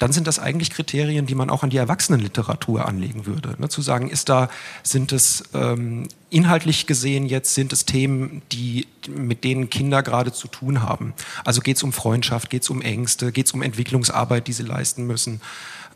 [0.00, 3.54] dann sind das eigentlich Kriterien, die man auch an die Erwachsenenliteratur anlegen würde.
[3.58, 4.48] Ne, zu sagen, ist da,
[4.82, 10.48] sind es ähm, inhaltlich gesehen jetzt, sind es Themen, die, mit denen Kinder gerade zu
[10.48, 11.14] tun haben.
[11.44, 14.64] Also geht es um Freundschaft, geht es um Ängste, geht es um Entwicklungsarbeit, die sie
[14.64, 15.40] leisten müssen.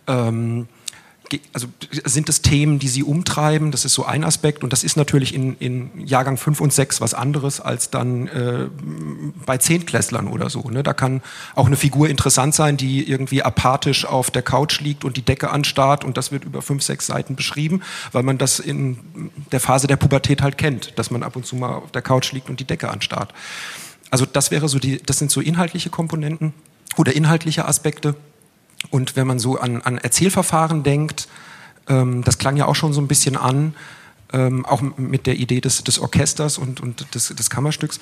[0.07, 0.69] Ähm,
[1.53, 1.67] also
[2.05, 3.71] sind es Themen, die Sie umtreiben?
[3.71, 7.01] Das ist so ein Aspekt und das ist natürlich in, in Jahrgang 5 und 6
[7.01, 8.69] was anderes als dann äh,
[9.47, 10.69] bei Zehntklässlern oder so.
[10.71, 10.83] Ne?
[10.83, 11.23] Da kann
[11.55, 15.51] auch eine Figur interessant sein, die irgendwie apathisch auf der Couch liegt und die Decke
[15.51, 19.87] anstarrt und das wird über fünf, sechs Seiten beschrieben, weil man das in der Phase
[19.87, 22.61] der Pubertät halt kennt, dass man ab und zu mal auf der Couch liegt und
[22.61, 23.33] die Decke anstarrt.
[24.11, 26.53] Also das wäre so die, das sind so inhaltliche Komponenten
[26.97, 28.15] oder inhaltliche Aspekte.
[28.91, 31.29] Und wenn man so an, an Erzählverfahren denkt,
[31.89, 33.75] ähm, das klang ja auch schon so ein bisschen an,
[34.33, 38.01] ähm, auch mit der Idee des, des Orchesters und, und des, des Kammerstücks.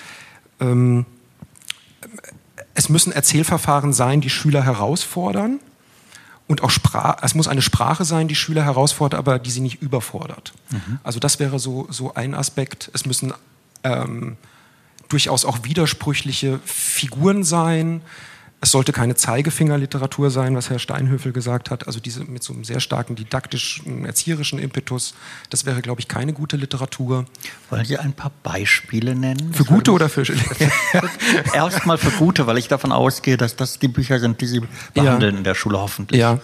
[0.61, 1.07] Ähm,
[2.75, 5.61] es müssen Erzählverfahren sein, die Schüler herausfordern.
[6.49, 9.81] Und auch Sprache, es muss eine Sprache sein, die Schüler herausfordert, aber die sie nicht
[9.81, 10.53] überfordert.
[10.71, 10.99] Mhm.
[11.03, 12.91] Also das wäre so, so ein Aspekt.
[12.93, 13.33] Es müssen
[13.85, 14.37] ähm,
[15.09, 18.03] durchaus auch widersprüchliche Figuren sein.
[18.65, 21.89] Es sollte keine Zeigefingerliteratur sein, was Herr Steinhöfel gesagt hat.
[21.89, 25.15] Also diese mit so einem sehr starken didaktischen, erzieherischen Impetus.
[25.51, 27.25] Das wäre, glaube ich, keine gute Literatur.
[27.71, 29.53] Wollen Sie ein paar Beispiele nennen?
[29.53, 30.23] Für gute oder für
[31.53, 34.61] Erstmal für gute, weil ich davon ausgehe, dass das die Bücher sind, die Sie
[34.95, 35.39] behandeln ja.
[35.39, 36.21] in der Schule hoffentlich.
[36.21, 36.39] Ja,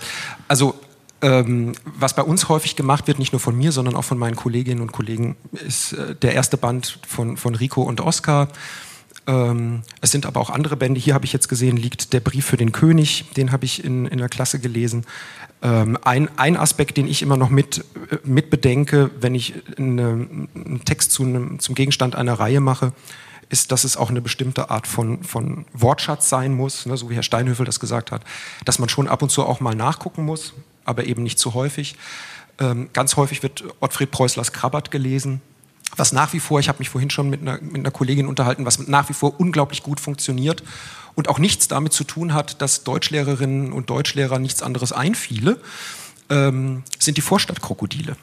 [0.48, 0.74] also
[1.22, 4.34] ähm, was bei uns häufig gemacht wird, nicht nur von mir, sondern auch von meinen
[4.34, 8.48] Kolleginnen und Kollegen, ist äh, der erste Band von, von Rico und Oskar.
[9.28, 10.98] Ähm, es sind aber auch andere Bände.
[10.98, 13.26] Hier habe ich jetzt gesehen, liegt der Brief für den König.
[13.36, 15.04] Den habe ich in, in der Klasse gelesen.
[15.60, 20.26] Ähm, ein, ein Aspekt, den ich immer noch mit, äh, mit bedenke, wenn ich eine,
[20.54, 22.92] einen Text zu einem, zum Gegenstand einer Reihe mache,
[23.50, 27.14] ist, dass es auch eine bestimmte Art von, von Wortschatz sein muss, ne, so wie
[27.14, 28.22] Herr Steinhöfel das gesagt hat,
[28.64, 30.54] dass man schon ab und zu auch mal nachgucken muss,
[30.84, 31.96] aber eben nicht zu häufig.
[32.60, 35.40] Ähm, ganz häufig wird Ottfried Preußlers Krabbert gelesen
[35.96, 38.64] was nach wie vor, ich habe mich vorhin schon mit einer, mit einer Kollegin unterhalten,
[38.64, 40.62] was nach wie vor unglaublich gut funktioniert
[41.14, 45.60] und auch nichts damit zu tun hat, dass Deutschlehrerinnen und Deutschlehrer nichts anderes einfiele,
[46.30, 48.16] ähm, sind die Vorstadtkrokodile.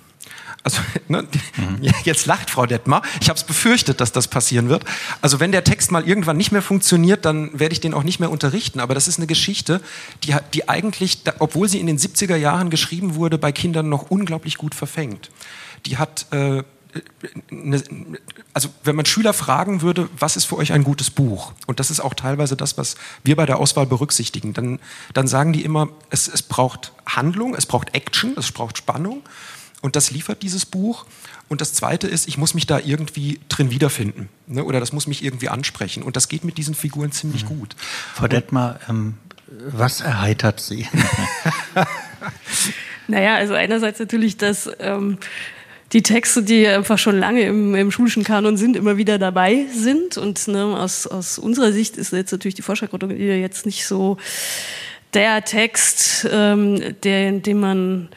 [0.64, 1.80] Also ne, mhm.
[2.04, 3.04] jetzt lacht Frau Detmar.
[3.22, 4.84] Ich habe es befürchtet, dass das passieren wird.
[5.22, 8.20] Also wenn der Text mal irgendwann nicht mehr funktioniert, dann werde ich den auch nicht
[8.20, 8.80] mehr unterrichten.
[8.80, 9.80] Aber das ist eine Geschichte,
[10.24, 14.58] die, die eigentlich, obwohl sie in den 70er Jahren geschrieben wurde, bei Kindern noch unglaublich
[14.58, 15.30] gut verfängt.
[15.86, 16.64] Die hat äh,
[18.54, 21.54] also wenn man Schüler fragen würde, was ist für euch ein gutes Buch?
[21.68, 24.54] Und das ist auch teilweise das, was wir bei der Auswahl berücksichtigen.
[24.54, 24.80] Dann,
[25.14, 29.24] dann sagen die immer, es, es braucht Handlung, es braucht Action, es braucht Spannung.
[29.82, 31.06] Und das liefert dieses Buch.
[31.48, 34.30] Und das Zweite ist, ich muss mich da irgendwie drin wiederfinden.
[34.48, 34.64] Ne?
[34.64, 36.02] Oder das muss mich irgendwie ansprechen.
[36.02, 37.60] Und das geht mit diesen Figuren ziemlich mhm.
[37.60, 37.76] gut.
[38.16, 39.18] Frau Detmar, ähm,
[39.48, 40.88] was erheitert Sie?
[43.08, 45.20] naja, also einerseits natürlich, dass ähm,
[45.94, 50.18] die Texte, die einfach schon lange im, im, schulischen Kanon sind, immer wieder dabei sind.
[50.18, 54.18] Und ne, aus, aus unserer Sicht ist jetzt natürlich die Forschergruppe jetzt nicht so
[55.14, 58.10] der Text, ähm, der, den man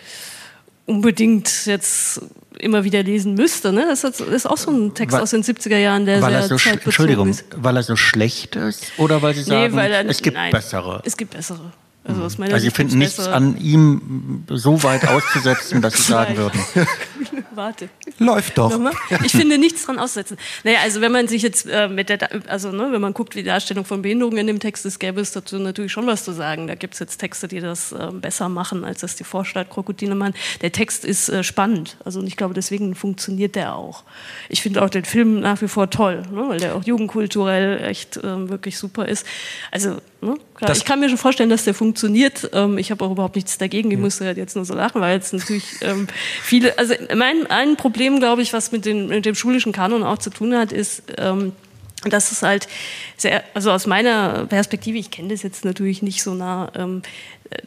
[0.87, 2.23] unbedingt jetzt
[2.59, 3.73] immer wieder lesen müsste.
[3.73, 3.87] Ne?
[3.89, 6.59] Das ist auch so ein Text weil, aus den 70er Jahren, der weil sehr er
[6.59, 7.45] so Entschuldigung, ist.
[7.57, 11.03] weil er so schlecht ist oder weil Sie sagen, nee, er, es gibt nein, bessere?
[11.05, 11.73] Es gibt bessere.
[12.05, 16.03] Also, aus meiner also Sie finden nichts besser- an ihm so weit auszusetzen, dass Sie
[16.13, 16.59] sagen würden.
[17.55, 17.89] Warte.
[18.19, 18.71] Läuft doch.
[18.71, 18.93] Nochmal?
[19.25, 20.37] Ich finde nichts dran aussetzen.
[20.63, 23.41] Naja, also wenn man sich jetzt äh, mit der, also ne, wenn man guckt, wie
[23.41, 26.33] die Darstellung von Behinderungen in dem Text ist, gäbe es dazu natürlich schon was zu
[26.33, 26.69] sagen.
[26.69, 30.15] Da gibt es jetzt Texte, die das äh, besser machen, als das die Vorstadt Krokodile
[30.15, 30.35] machen.
[30.63, 34.05] Der Text ist äh, spannend, also und ich glaube, deswegen funktioniert der auch.
[34.49, 38.21] Ich finde auch den Film nach wie vor toll, ne, weil der auch jugendkulturell echt
[38.23, 39.27] ähm, wirklich super ist.
[39.73, 41.98] Also ne, klar, ich kann mir schon vorstellen, dass der funktioniert.
[42.03, 43.91] Ähm, ich habe auch überhaupt nichts dagegen.
[43.91, 46.07] Ich musste halt jetzt nur so lachen, weil jetzt natürlich ähm,
[46.43, 50.19] viele, also mein ein Problem, glaube ich, was mit, den, mit dem schulischen Kanon auch
[50.19, 51.53] zu tun hat, ist, ähm,
[52.05, 52.69] dass es halt
[53.17, 57.03] sehr, also aus meiner Perspektive, ich kenne das jetzt natürlich nicht so nah, ähm,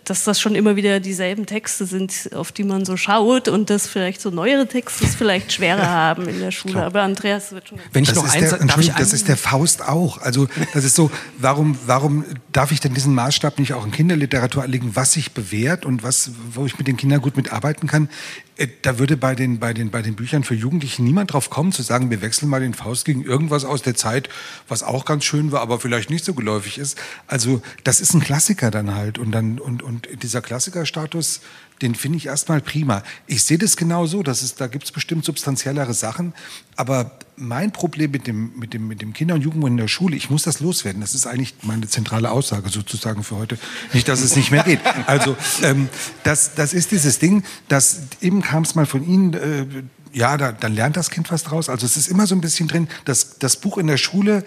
[0.03, 3.87] dass das schon immer wieder dieselben Texte sind, auf die man so schaut und dass
[3.87, 6.83] vielleicht so neuere Texte es vielleicht schwerer haben in der Schule.
[6.83, 7.79] Aber Andreas wird schon.
[7.91, 10.19] Wenn ich Das noch ist, eins, der, darf ich das ist der Faust auch.
[10.21, 14.63] Also das ist so, warum, warum darf ich denn diesen Maßstab nicht auch in Kinderliteratur
[14.63, 18.09] anlegen, was sich bewährt und was, wo ich mit den Kindern gut mitarbeiten kann?
[18.57, 21.71] Äh, Da würde bei den, bei, den, bei den Büchern für Jugendliche niemand drauf kommen,
[21.71, 24.29] zu sagen, wir wechseln mal den Faust gegen irgendwas aus der Zeit,
[24.67, 26.97] was auch ganz schön war, aber vielleicht nicht so geläufig ist.
[27.27, 29.17] Also das ist ein Klassiker dann halt.
[29.17, 31.41] Und, dann, und, und dieser Klassikerstatus,
[31.81, 33.03] den finde ich erstmal prima.
[33.27, 36.33] Ich sehe das genau so, dass es, da gibt es bestimmt substanziellere Sachen,
[36.75, 40.15] aber mein Problem mit dem, mit dem, mit dem Kinder- und Jugendbuch in der Schule,
[40.15, 41.01] ich muss das loswerden.
[41.01, 43.57] Das ist eigentlich meine zentrale Aussage sozusagen für heute.
[43.93, 44.79] Nicht, dass es nicht mehr geht.
[45.07, 45.89] Also ähm,
[46.23, 49.65] das, das ist dieses Ding, dass eben kam es mal von Ihnen, äh,
[50.13, 51.69] ja, da, dann lernt das Kind was draus.
[51.69, 54.43] Also es ist immer so ein bisschen drin, dass das Buch in der Schule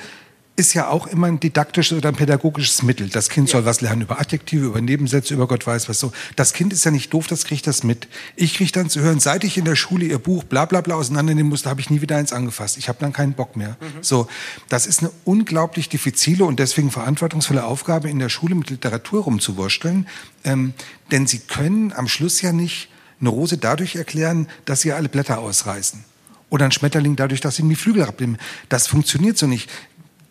[0.57, 3.09] ist ja auch immer ein didaktisches oder ein pädagogisches Mittel.
[3.09, 6.13] Das Kind soll was lernen über Adjektive, über Nebensätze, über Gott weiß was so.
[6.37, 8.07] Das Kind ist ja nicht doof, das kriegt das mit.
[8.37, 10.95] Ich kriege dann zu hören, seit ich in der Schule ihr Buch bla bla bla
[10.95, 12.79] auseinandernehmen musste, habe ich nie wieder eins angefasst.
[12.79, 13.77] Ich habe dann keinen Bock mehr.
[14.01, 14.29] So,
[14.69, 20.07] das ist eine unglaublich diffizile und deswegen verantwortungsvolle Aufgabe, in der Schule mit Literatur rumzuwursteln.
[20.45, 20.75] Ähm,
[21.11, 22.91] denn sie können am Schluss ja nicht
[23.21, 26.05] eine Rose dadurch erklären, dass sie alle Blätter ausreißen.
[26.51, 28.39] Oder ein Schmetterling dadurch, dass sie ihm die Flügel abnehmen.
[28.69, 29.69] Das funktioniert so nicht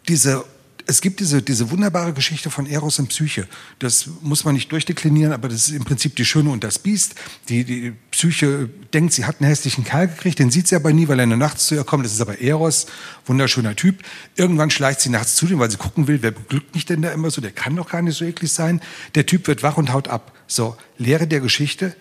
[0.07, 0.45] diese,
[0.85, 3.47] es gibt diese, diese wunderbare Geschichte von Eros und Psyche.
[3.79, 7.15] Das muss man nicht durchdeklinieren, aber das ist im Prinzip die Schöne und das Biest.
[7.47, 11.07] Die, die Psyche denkt, sie hat einen hässlichen Kerl gekriegt, den sieht sie aber nie,
[11.07, 12.05] weil er nur nachts zu ihr kommt.
[12.05, 12.87] Das ist aber Eros,
[13.25, 14.03] wunderschöner Typ.
[14.35, 17.11] Irgendwann schleicht sie nachts zu ihm, weil sie gucken will, wer beglückt mich denn da
[17.11, 17.39] immer so?
[17.39, 18.81] Der kann doch gar nicht so eklig sein.
[19.15, 20.33] Der Typ wird wach und haut ab.
[20.47, 21.95] So, Lehre der Geschichte.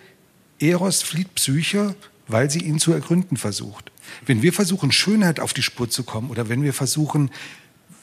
[0.59, 1.95] Eros flieht Psyche,
[2.27, 3.91] weil sie ihn zu ergründen versucht.
[4.25, 7.31] Wenn wir versuchen, Schönheit auf die Spur zu kommen oder wenn wir versuchen,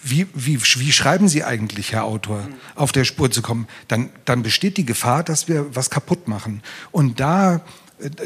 [0.03, 4.43] wie, wie, wie schreiben Sie eigentlich, Herr Autor, auf der Spur zu kommen, dann, dann
[4.43, 6.63] besteht die Gefahr, dass wir was kaputt machen.
[6.91, 7.61] Und da,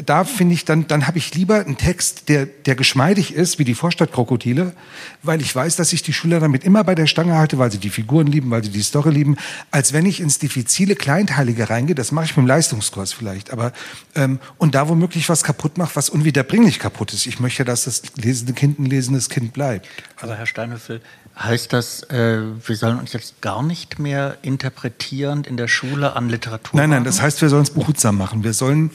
[0.05, 3.65] da finde ich, dann, dann habe ich lieber einen Text, der, der geschmeidig ist, wie
[3.65, 4.73] die Vorstadtkrokodile,
[5.21, 7.77] weil ich weiß, dass ich die Schüler damit immer bei der Stange halte, weil sie
[7.77, 9.35] die Figuren lieben, weil sie die Story lieben,
[9.71, 11.95] als wenn ich ins diffizile, kleinteilige reingehe.
[11.95, 13.51] Das mache ich mit dem Leistungskurs vielleicht.
[13.51, 13.73] Aber,
[14.15, 17.25] ähm, und da womöglich was kaputt mache, was unwiederbringlich kaputt ist.
[17.25, 19.87] Ich möchte, dass das lesende Kind ein lesendes Kind bleibt.
[20.21, 21.01] Aber Herr Steinhöfel,
[21.37, 26.29] heißt das, äh, wir sollen uns jetzt gar nicht mehr interpretierend in der Schule an
[26.29, 28.43] Literatur Nein, nein, das heißt, wir sollen es behutsam machen.
[28.43, 28.91] Wir sollen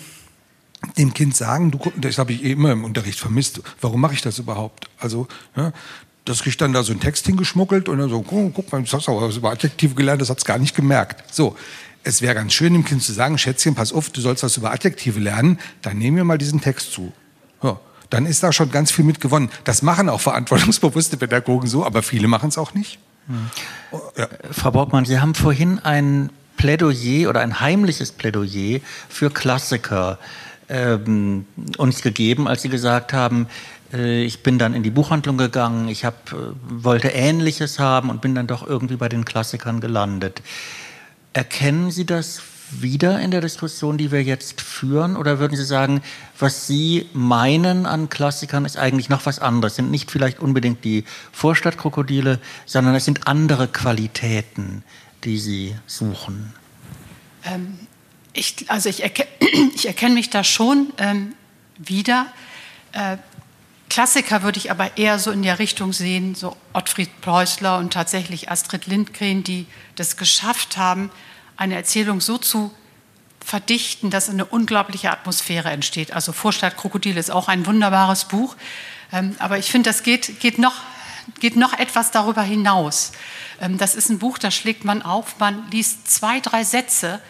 [0.96, 4.22] dem Kind sagen, du, das habe ich eh immer im Unterricht vermisst, warum mache ich
[4.22, 4.88] das überhaupt?
[4.98, 5.72] Also, ja,
[6.24, 9.22] das kriegt dann da so einen Text hingeschmuggelt und dann so, guck, guck mal, auch
[9.22, 11.22] was über Adjektive gelernt, das hat es gar nicht gemerkt.
[11.32, 11.56] So,
[12.02, 14.72] es wäre ganz schön, dem Kind zu sagen, Schätzchen, pass auf, du sollst was über
[14.72, 17.12] Adjektive lernen, dann nehmen wir mal diesen Text zu.
[17.62, 17.78] Ja,
[18.10, 19.50] dann ist da schon ganz viel mit gewonnen.
[19.64, 22.98] Das machen auch verantwortungsbewusste Pädagogen so, aber viele machen es auch nicht.
[23.92, 24.28] Oh, ja.
[24.50, 30.18] Frau Borgmann, Sie haben vorhin ein Plädoyer oder ein heimliches Plädoyer für Klassiker
[30.68, 31.46] ähm,
[31.78, 33.46] uns gegeben, als Sie gesagt haben,
[33.92, 36.36] äh, ich bin dann in die Buchhandlung gegangen, ich hab, äh,
[36.68, 40.42] wollte Ähnliches haben und bin dann doch irgendwie bei den Klassikern gelandet.
[41.32, 42.40] Erkennen Sie das
[42.70, 45.16] wieder in der Diskussion, die wir jetzt führen?
[45.16, 46.02] Oder würden Sie sagen,
[46.38, 49.76] was Sie meinen an Klassikern ist eigentlich noch was anderes?
[49.76, 54.82] Sind nicht vielleicht unbedingt die Vorstadtkrokodile, sondern es sind andere Qualitäten,
[55.24, 56.52] die Sie suchen.
[57.44, 57.78] Ähm,
[58.32, 59.26] ich, also ich, erke
[59.74, 61.34] ich erkenne mich da schon ähm,
[61.78, 62.26] wieder.
[62.92, 63.16] Äh,
[63.88, 68.48] Klassiker würde ich aber eher so in der Richtung sehen, so Ottfried Preußler und tatsächlich
[68.48, 69.66] Astrid Lindgren, die
[69.96, 71.10] das geschafft haben,
[71.60, 72.74] eine Erzählung so zu
[73.44, 76.12] verdichten, dass eine unglaubliche Atmosphäre entsteht.
[76.12, 78.56] Also Vorstadt Krokodil ist auch ein wunderbares Buch,
[79.12, 80.74] ähm, aber ich finde, das geht, geht, noch,
[81.38, 83.12] geht noch etwas darüber hinaus.
[83.60, 87.20] Ähm, das ist ein Buch, da schlägt man auf, man liest zwei, drei Sätze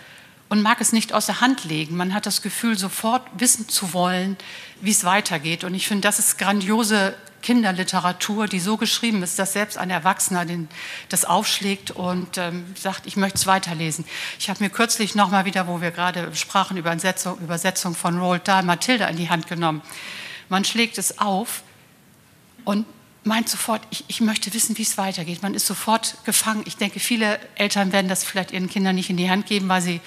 [0.48, 1.96] und mag es nicht aus der Hand legen.
[1.96, 4.36] Man hat das Gefühl, sofort wissen zu wollen,
[4.80, 5.64] wie es weitergeht.
[5.64, 10.44] Und ich finde, das ist grandiose Kinderliteratur, die so geschrieben ist, dass selbst ein Erwachsener
[10.44, 10.68] den,
[11.08, 14.04] das aufschlägt und ähm, sagt, ich möchte es weiterlesen.
[14.38, 18.46] Ich habe mir kürzlich nochmal wieder, wo wir gerade sprachen über Übersetzung, Übersetzung von Roald
[18.46, 19.82] Dahl, Mathilda in die Hand genommen.
[20.48, 21.62] Man schlägt es auf
[22.64, 22.86] und
[23.24, 25.42] meint sofort, ich, ich möchte wissen, wie es weitergeht.
[25.42, 26.62] Man ist sofort gefangen.
[26.66, 29.82] Ich denke, viele Eltern werden das vielleicht ihren Kindern nicht in die Hand geben, weil
[29.82, 30.00] sie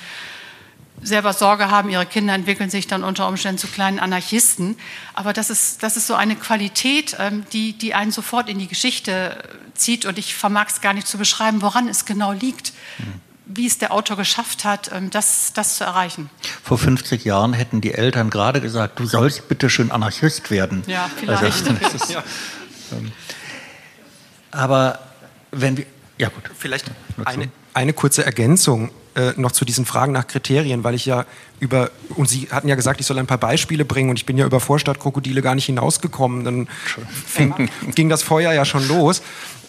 [1.02, 4.78] selber Sorge haben, ihre Kinder entwickeln sich dann unter Umständen zu kleinen Anarchisten.
[5.14, 8.68] Aber das ist, das ist so eine Qualität, ähm, die, die einen sofort in die
[8.68, 9.38] Geschichte
[9.74, 10.06] zieht.
[10.06, 12.74] Und ich vermag es gar nicht zu beschreiben, woran es genau liegt.
[13.00, 16.30] Mhm wie es der Autor geschafft hat, ähm, das, das zu erreichen.
[16.64, 20.84] Vor 50 Jahren hätten die Eltern gerade gesagt, du sollst bitte schön Anarchist werden.
[20.88, 21.68] Ja, vielleicht.
[21.68, 22.24] Also, ist, ja.
[22.92, 23.12] Ähm,
[24.52, 25.00] aber
[25.52, 25.86] wenn wir,
[26.18, 26.44] ja gut.
[26.58, 26.86] Vielleicht
[27.26, 31.26] eine, eine kurze Ergänzung äh, noch zu diesen Fragen nach Kriterien, weil ich ja
[31.60, 34.38] über, und Sie hatten ja gesagt, ich soll ein paar Beispiele bringen und ich bin
[34.38, 36.68] ja über Vorstadtkrokodile gar nicht hinausgekommen, dann
[37.26, 39.22] fing, ging das Feuer ja schon los,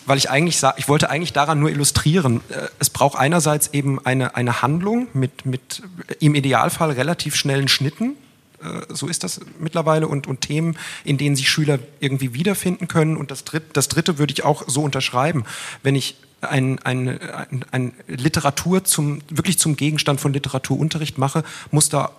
[0.07, 4.35] weil ich eigentlich, ich wollte eigentlich daran nur illustrieren, äh, es braucht einerseits eben eine,
[4.35, 5.83] eine Handlung mit, mit
[6.21, 8.17] im Idealfall relativ schnellen Schnitten,
[8.65, 13.17] äh, so ist das mittlerweile und, und Themen, in denen sich Schüler irgendwie wiederfinden können.
[13.17, 15.45] Und das, Dritte, das Dritte würde ich auch so unterschreiben.
[15.83, 16.17] Wenn ich
[16.51, 22.11] ein, ein, ein, ein Literatur zum, wirklich zum Gegenstand von Literaturunterricht mache, muss da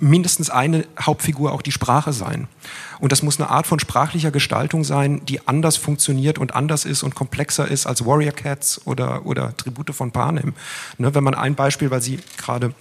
[0.00, 2.48] mindestens eine Hauptfigur auch die Sprache sein.
[2.98, 7.02] Und das muss eine Art von sprachlicher Gestaltung sein, die anders funktioniert und anders ist
[7.02, 10.54] und komplexer ist als Warrior Cats oder, oder Tribute von Panem.
[10.98, 12.74] Ne, wenn man ein Beispiel, weil Sie gerade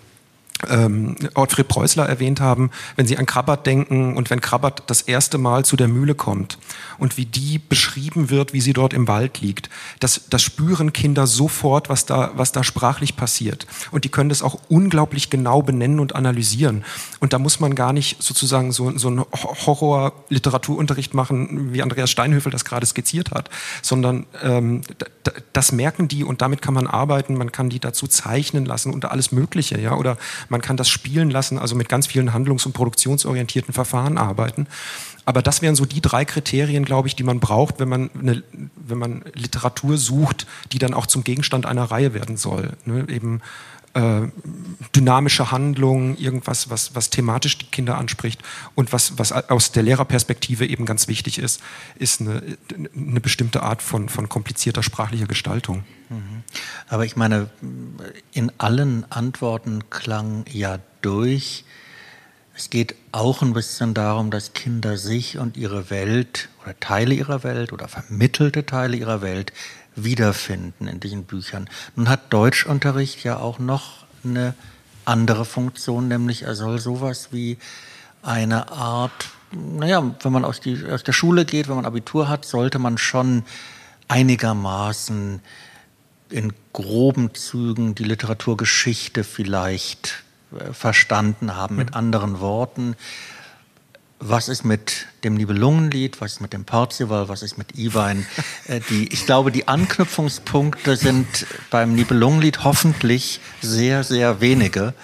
[0.70, 5.38] ähm, Ottfried Preußler erwähnt haben, wenn Sie an Krabbert denken und wenn Krabbert das erste
[5.38, 6.58] Mal zu der Mühle kommt
[6.98, 11.28] und wie die beschrieben wird, wie sie dort im Wald liegt, das, das spüren Kinder
[11.28, 13.68] sofort, was da, was da sprachlich passiert.
[13.92, 16.84] Und die können das auch unglaublich genau benennen und analysieren.
[17.20, 19.26] Und da muss man gar nicht sozusagen so, so einen
[19.66, 23.50] Horror-Literaturunterricht machen, wie Andreas Steinhöfel das gerade skizziert hat,
[23.82, 24.82] sondern ähm,
[25.54, 29.06] das merken die und damit kann man arbeiten, man kann die dazu zeichnen lassen und
[29.06, 30.18] alles Mögliche, ja, oder
[30.50, 34.68] man kann das spielen lassen, also mit ganz vielen handlungs- und produktionsorientierten Verfahren arbeiten.
[35.26, 38.44] Aber das wären so die drei Kriterien, glaube ich, die man braucht, wenn man, eine,
[38.76, 42.74] wenn man Literatur sucht, die dann auch zum Gegenstand einer Reihe werden soll.
[42.86, 43.06] Ne?
[43.10, 43.42] Eben
[43.96, 44.28] äh,
[44.94, 48.42] dynamische Handlung, irgendwas, was, was thematisch die Kinder anspricht
[48.76, 51.62] und was, was aus der Lehrerperspektive eben ganz wichtig ist,
[51.98, 52.44] ist eine,
[52.94, 55.86] eine bestimmte Art von, von komplizierter sprachlicher Gestaltung.
[56.10, 56.44] Mhm.
[56.90, 57.50] Aber ich meine,
[58.34, 61.64] in allen Antworten klang ja durch,
[62.54, 67.44] es geht auch ein bisschen darum, dass Kinder sich und ihre Welt oder Teile ihrer
[67.44, 69.52] Welt oder vermittelte Teile ihrer Welt
[69.96, 71.70] wiederfinden in diesen Büchern.
[71.96, 74.54] Nun hat Deutschunterricht ja auch noch eine
[75.06, 77.58] andere Funktion, nämlich er soll sowas wie
[78.22, 82.46] eine Art, naja, wenn man aus, die, aus der Schule geht, wenn man Abitur hat,
[82.46, 83.44] sollte man schon
[84.08, 85.42] einigermaßen
[86.30, 90.24] in groben Zügen die Literaturgeschichte vielleicht
[90.58, 91.98] äh, verstanden haben, mit mhm.
[91.98, 92.96] anderen Worten
[94.28, 98.26] was ist mit dem Nibelungenlied, was ist mit dem Parzival, was ist mit Iwein.
[98.68, 104.96] Äh, die, ich glaube, die Anknüpfungspunkte sind beim Nibelungenlied hoffentlich sehr, sehr wenige.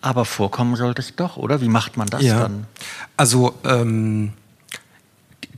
[0.00, 1.60] Aber vorkommen sollte es doch, oder?
[1.60, 2.40] Wie macht man das ja.
[2.40, 2.66] dann?
[3.16, 4.32] Also ähm,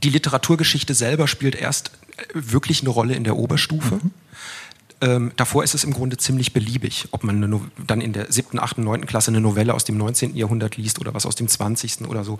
[0.03, 1.91] die Literaturgeschichte selber spielt erst
[2.33, 3.95] wirklich eine Rolle in der Oberstufe.
[3.95, 4.11] Mhm.
[4.99, 8.57] Ähm, davor ist es im Grunde ziemlich beliebig, ob man no dann in der siebten,
[8.57, 10.35] achten, neunten Klasse eine Novelle aus dem 19.
[10.35, 12.07] Jahrhundert liest oder was aus dem 20.
[12.07, 12.39] oder so.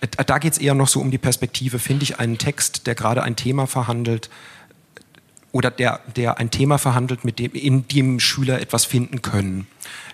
[0.00, 1.78] Äh, da geht es eher noch so um die Perspektive.
[1.78, 4.28] Finde ich einen Text, der gerade ein Thema verhandelt,
[5.54, 9.68] oder der, der ein Thema verhandelt, mit dem, in dem Schüler etwas finden können.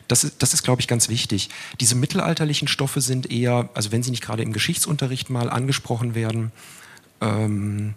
[0.06, 1.48] Das ist, das ist, glaube ich, ganz wichtig.
[1.80, 6.52] Diese mittelalterlichen Stoffe sind eher, also wenn sie nicht gerade im Geschichtsunterricht mal angesprochen werden,
[7.22, 7.94] ähm,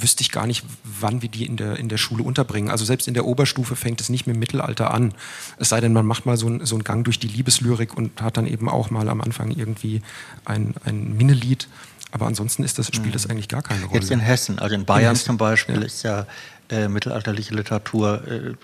[0.00, 2.70] wüsste ich gar nicht, wann wir die in der, in der Schule unterbringen.
[2.70, 5.14] Also selbst in der Oberstufe fängt es nicht mit dem Mittelalter an.
[5.58, 8.22] Es sei denn, man macht mal so, ein, so einen Gang durch die Liebeslyrik und
[8.22, 10.02] hat dann eben auch mal am Anfang irgendwie
[10.44, 11.68] ein, ein Minnelied.
[12.10, 13.32] Aber ansonsten ist das, spielt das mhm.
[13.32, 14.00] eigentlich gar keine Rolle.
[14.00, 15.82] Jetzt in Hessen, also in Bayern in zum Beispiel, ja.
[15.82, 16.26] ist ja
[16.70, 18.54] äh, mittelalterliche Literatur äh,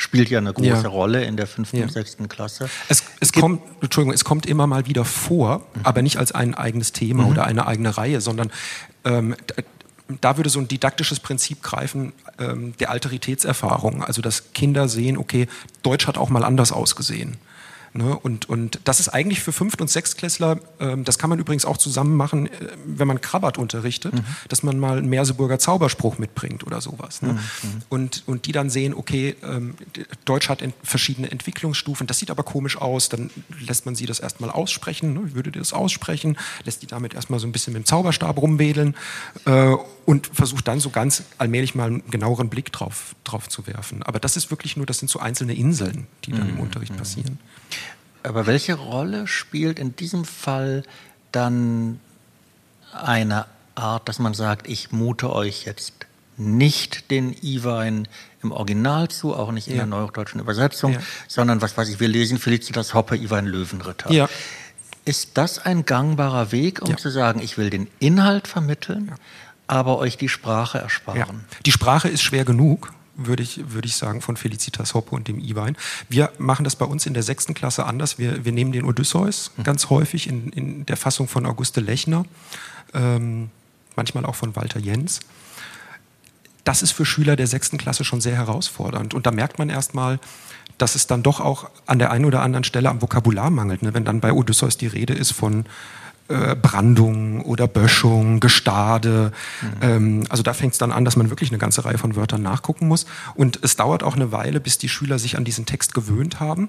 [0.00, 0.88] spielt ja eine große ja.
[0.88, 1.82] Rolle in der fünften ja.
[1.82, 2.70] und sechsten Klasse.
[2.88, 5.80] Es, es kommt, Entschuldigung, es kommt immer mal wieder vor, mhm.
[5.82, 7.28] aber nicht als ein eigenes Thema mhm.
[7.28, 8.50] oder eine eigene Reihe, sondern
[9.04, 9.36] ähm,
[10.20, 15.46] da würde so ein didaktisches Prinzip greifen ähm, der Alteritätserfahrung, also dass Kinder sehen, okay,
[15.82, 17.36] Deutsch hat auch mal anders ausgesehen.
[17.92, 18.16] Ne?
[18.16, 21.76] Und, und das ist eigentlich für Fünft- und Sechstklässler, äh, das kann man übrigens auch
[21.76, 22.50] zusammen machen, äh,
[22.86, 24.24] wenn man Krabbert unterrichtet, mhm.
[24.48, 27.20] dass man mal einen Merseburger Zauberspruch mitbringt oder sowas.
[27.20, 27.32] Ne?
[27.32, 27.38] Mhm.
[27.88, 29.74] Und, und die dann sehen, okay, ähm,
[30.24, 34.20] Deutsch hat ent verschiedene Entwicklungsstufen, das sieht aber komisch aus, dann lässt man sie das
[34.20, 35.22] erstmal aussprechen, ne?
[35.24, 38.40] wie würdet ihr das aussprechen, lässt die damit erstmal so ein bisschen mit dem Zauberstab
[38.40, 38.94] rumwedeln
[39.46, 39.74] äh,
[40.06, 44.04] und versucht dann so ganz allmählich mal einen genaueren Blick drauf, drauf zu werfen.
[44.04, 46.50] Aber das ist wirklich nur, das sind so einzelne Inseln, die dann mhm.
[46.50, 47.40] im Unterricht passieren.
[48.22, 50.82] Aber welche Rolle spielt in diesem Fall
[51.32, 52.00] dann
[52.92, 55.94] eine Art, dass man sagt, ich mute euch jetzt
[56.36, 58.08] nicht den Iwein
[58.42, 59.80] im Original zu, auch nicht in ja.
[59.80, 61.00] der neudeutschen Übersetzung, ja.
[61.28, 64.10] sondern was weiß ich, wir lesen Felicitas Hoppe, Iwein Löwenritter.
[64.10, 64.28] Ja.
[65.04, 69.12] Ist das ein gangbarer Weg, um zu sagen, ich will den Inhalt vermitteln,
[69.66, 71.44] aber euch die Sprache ersparen?
[71.64, 72.92] Die Sprache ist schwer genug
[73.26, 75.76] würde ich, würde ich sagen, von Felicitas Hoppe und dem Iwein.
[76.08, 78.18] Wir machen das bei uns in der sechsten Klasse anders.
[78.18, 79.64] Wir, wir nehmen den Odysseus mhm.
[79.64, 82.24] ganz häufig in, in der Fassung von Auguste Lechner,
[82.94, 83.50] ähm,
[83.96, 85.20] manchmal auch von Walter Jens.
[86.64, 89.14] Das ist für Schüler der sechsten Klasse schon sehr herausfordernd.
[89.14, 90.20] Und da merkt man erstmal,
[90.78, 93.82] dass es dann doch auch an der einen oder anderen Stelle am Vokabular mangelt.
[93.82, 93.94] Ne?
[93.94, 95.66] Wenn dann bei Odysseus die Rede ist von
[96.30, 99.32] äh, Brandung oder Böschung, Gestade.
[99.60, 99.68] Mhm.
[99.82, 102.40] Ähm, also da fängt es dann an, dass man wirklich eine ganze Reihe von Wörtern
[102.40, 103.06] nachgucken muss.
[103.34, 106.68] Und es dauert auch eine Weile, bis die Schüler sich an diesen Text gewöhnt haben.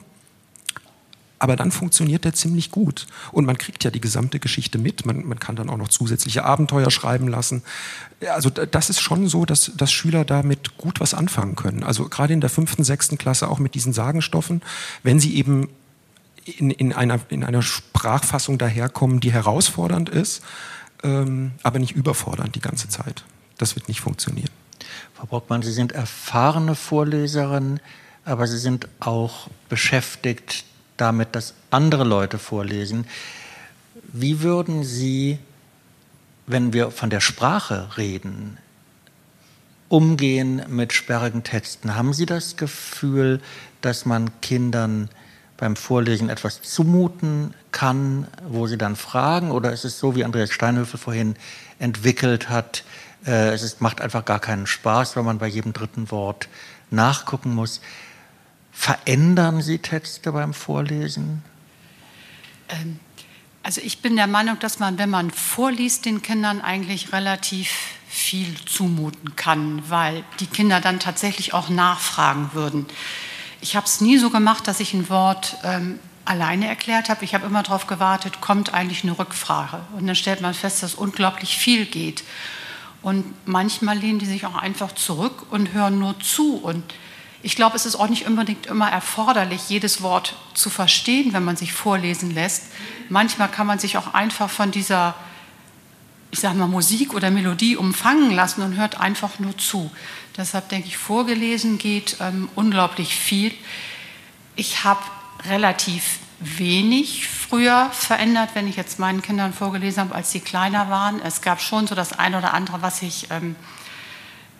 [1.37, 3.07] Aber dann funktioniert der ziemlich gut.
[3.31, 5.05] Und man kriegt ja die gesamte Geschichte mit.
[5.05, 7.63] Man, man kann dann auch noch zusätzliche Abenteuer schreiben lassen.
[8.31, 11.83] Also das ist schon so, dass, dass Schüler damit gut was anfangen können.
[11.83, 14.61] Also gerade in der fünften, sechsten Klasse auch mit diesen Sagenstoffen,
[15.01, 15.69] wenn sie eben
[16.45, 20.43] in, in, einer, in einer Sprachfassung daherkommen, die herausfordernd ist,
[21.03, 23.23] ähm, aber nicht überfordernd die ganze Zeit.
[23.57, 24.49] Das wird nicht funktionieren.
[25.15, 27.79] Frau Brockmann, Sie sind erfahrene Vorleserin,
[28.25, 30.65] aber Sie sind auch beschäftigt
[30.97, 33.05] damit, dass andere Leute vorlesen.
[34.13, 35.39] Wie würden Sie,
[36.47, 38.57] wenn wir von der Sprache reden,
[39.89, 41.95] umgehen mit sperrigen Texten?
[41.95, 43.41] Haben Sie das Gefühl,
[43.81, 45.09] dass man Kindern
[45.61, 49.51] beim Vorlesen etwas zumuten kann, wo sie dann fragen?
[49.51, 51.35] Oder ist es so, wie Andreas Steinhöfel vorhin
[51.77, 52.83] entwickelt hat,
[53.27, 56.49] äh, es ist, macht einfach gar keinen Spaß, wenn man bei jedem dritten Wort
[56.89, 57.79] nachgucken muss.
[58.71, 61.43] Verändern Sie Texte beim Vorlesen?
[62.69, 62.99] Ähm,
[63.61, 67.69] also ich bin der Meinung, dass man, wenn man vorliest, den Kindern eigentlich relativ
[68.07, 72.87] viel zumuten kann, weil die Kinder dann tatsächlich auch nachfragen würden.
[73.61, 77.23] Ich habe es nie so gemacht, dass ich ein Wort ähm, alleine erklärt habe.
[77.23, 79.79] Ich habe immer darauf gewartet, kommt eigentlich eine Rückfrage.
[79.97, 82.23] Und dann stellt man fest, dass unglaublich viel geht.
[83.01, 86.55] Und manchmal lehnen die sich auch einfach zurück und hören nur zu.
[86.55, 86.83] Und
[87.43, 91.55] ich glaube, es ist auch nicht unbedingt immer erforderlich, jedes Wort zu verstehen, wenn man
[91.55, 92.65] sich vorlesen lässt.
[93.09, 95.15] Manchmal kann man sich auch einfach von dieser,
[96.31, 99.91] ich sage mal, Musik oder Melodie umfangen lassen und hört einfach nur zu.
[100.37, 103.53] Deshalb denke ich, vorgelesen geht ähm, unglaublich viel.
[104.55, 105.01] Ich habe
[105.49, 111.21] relativ wenig früher verändert, wenn ich jetzt meinen Kindern vorgelesen habe, als sie kleiner waren.
[111.21, 113.55] Es gab schon so das eine oder andere, was ich ähm,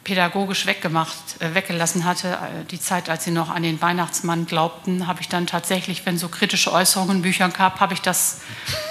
[0.04, 2.30] pädagogisch weggemacht, äh, weggelassen hatte.
[2.30, 6.18] Äh, die Zeit, als sie noch an den Weihnachtsmann glaubten, habe ich dann tatsächlich, wenn
[6.18, 8.41] so kritische Äußerungen in Büchern gab, habe ich das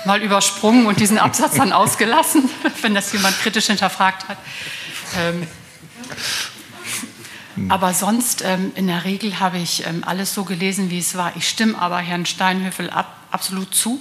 [0.05, 2.49] mal übersprungen und diesen Absatz dann ausgelassen,
[2.83, 4.39] wenn das jemand kritisch hinterfragt hat.
[5.19, 5.47] Ähm,
[7.57, 7.71] hm.
[7.71, 11.37] Aber sonst, ähm, in der Regel habe ich ähm, alles so gelesen, wie es war.
[11.37, 14.01] Ich stimme aber Herrn Steinhöfel ab, absolut zu,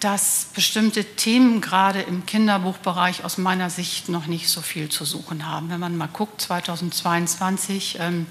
[0.00, 5.46] dass bestimmte Themen gerade im Kinderbuchbereich aus meiner Sicht noch nicht so viel zu suchen
[5.46, 5.70] haben.
[5.70, 8.26] Wenn man mal guckt, 2022 ähm,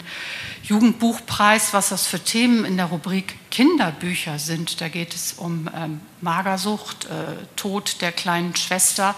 [0.63, 4.81] Jugendbuchpreis, was das für Themen in der Rubrik Kinderbücher sind.
[4.81, 9.15] Da geht es um ähm, Magersucht, äh, Tod der kleinen Schwester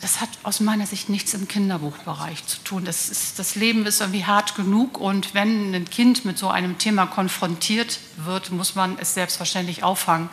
[0.00, 2.84] das hat aus meiner Sicht nichts im Kinderbuchbereich zu tun.
[2.84, 6.78] Das, ist, das Leben ist irgendwie hart genug und wenn ein Kind mit so einem
[6.78, 10.28] Thema konfrontiert wird, muss man es selbstverständlich auffangen.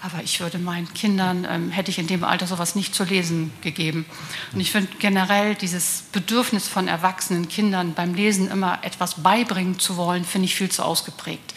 [0.00, 3.52] Aber ich würde meinen Kindern, ähm, hätte ich in dem Alter sowas nicht zu lesen
[3.62, 4.06] gegeben.
[4.52, 9.96] Und ich finde generell dieses Bedürfnis von erwachsenen Kindern beim Lesen immer etwas beibringen zu
[9.96, 11.54] wollen, finde ich viel zu ausgeprägt.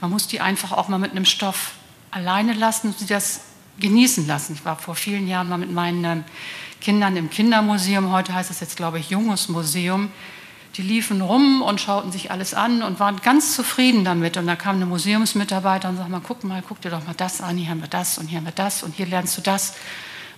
[0.00, 1.72] Man muss die einfach auch mal mit einem Stoff
[2.10, 3.42] alleine lassen und sie das
[3.78, 4.54] genießen lassen.
[4.54, 6.24] Ich war vor vielen Jahren mal mit meinen ähm,
[6.80, 10.10] Kindern im Kindermuseum, heute heißt es jetzt, glaube ich, Junges Museum.
[10.78, 14.36] Die liefen rum und schauten sich alles an und waren ganz zufrieden damit.
[14.36, 17.40] Und da kam eine Museumsmitarbeiter und sagte mal, guck mal, guck dir doch mal das
[17.40, 19.74] an, hier haben wir das und hier haben wir das und hier lernst du das.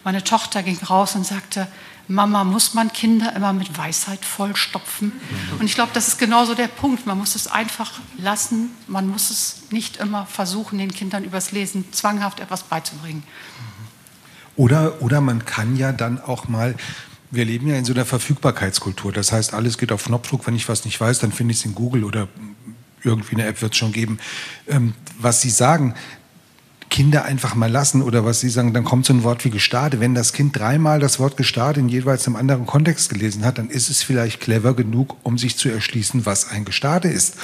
[0.03, 1.69] Meine Tochter ging raus und sagte,
[2.09, 5.13] Mama, muss man Kinder immer mit Weisheit vollstopfen?
[5.59, 7.07] Und ich glaube, das ist genauso der Punkt.
[7.07, 8.71] Man muss es einfach lassen.
[8.89, 13.23] Man muss es nicht immer versuchen, den Kindern übers Lesen zwanghaft etwas beizubringen.
[14.57, 16.75] Oder, oder man kann ja dann auch mal
[17.31, 19.13] wir leben ja in so einer Verfügbarkeitskultur.
[19.13, 20.47] Das heißt, alles geht auf Knopfdruck.
[20.47, 22.29] Wenn ich was nicht weiß, dann finde ich es in Google oder
[23.05, 24.19] irgendwie eine App wird es schon geben.
[24.69, 25.95] Ähm, was Sie sagen,
[26.91, 30.01] Kinder einfach mal lassen oder was Sie sagen, dann kommt so ein Wort wie Gestade.
[30.01, 33.71] Wenn das Kind dreimal das Wort Gestade in jeweils einem anderen Kontext gelesen hat, dann
[33.71, 37.37] ist es vielleicht clever genug, um sich zu erschließen, was ein Gestade ist.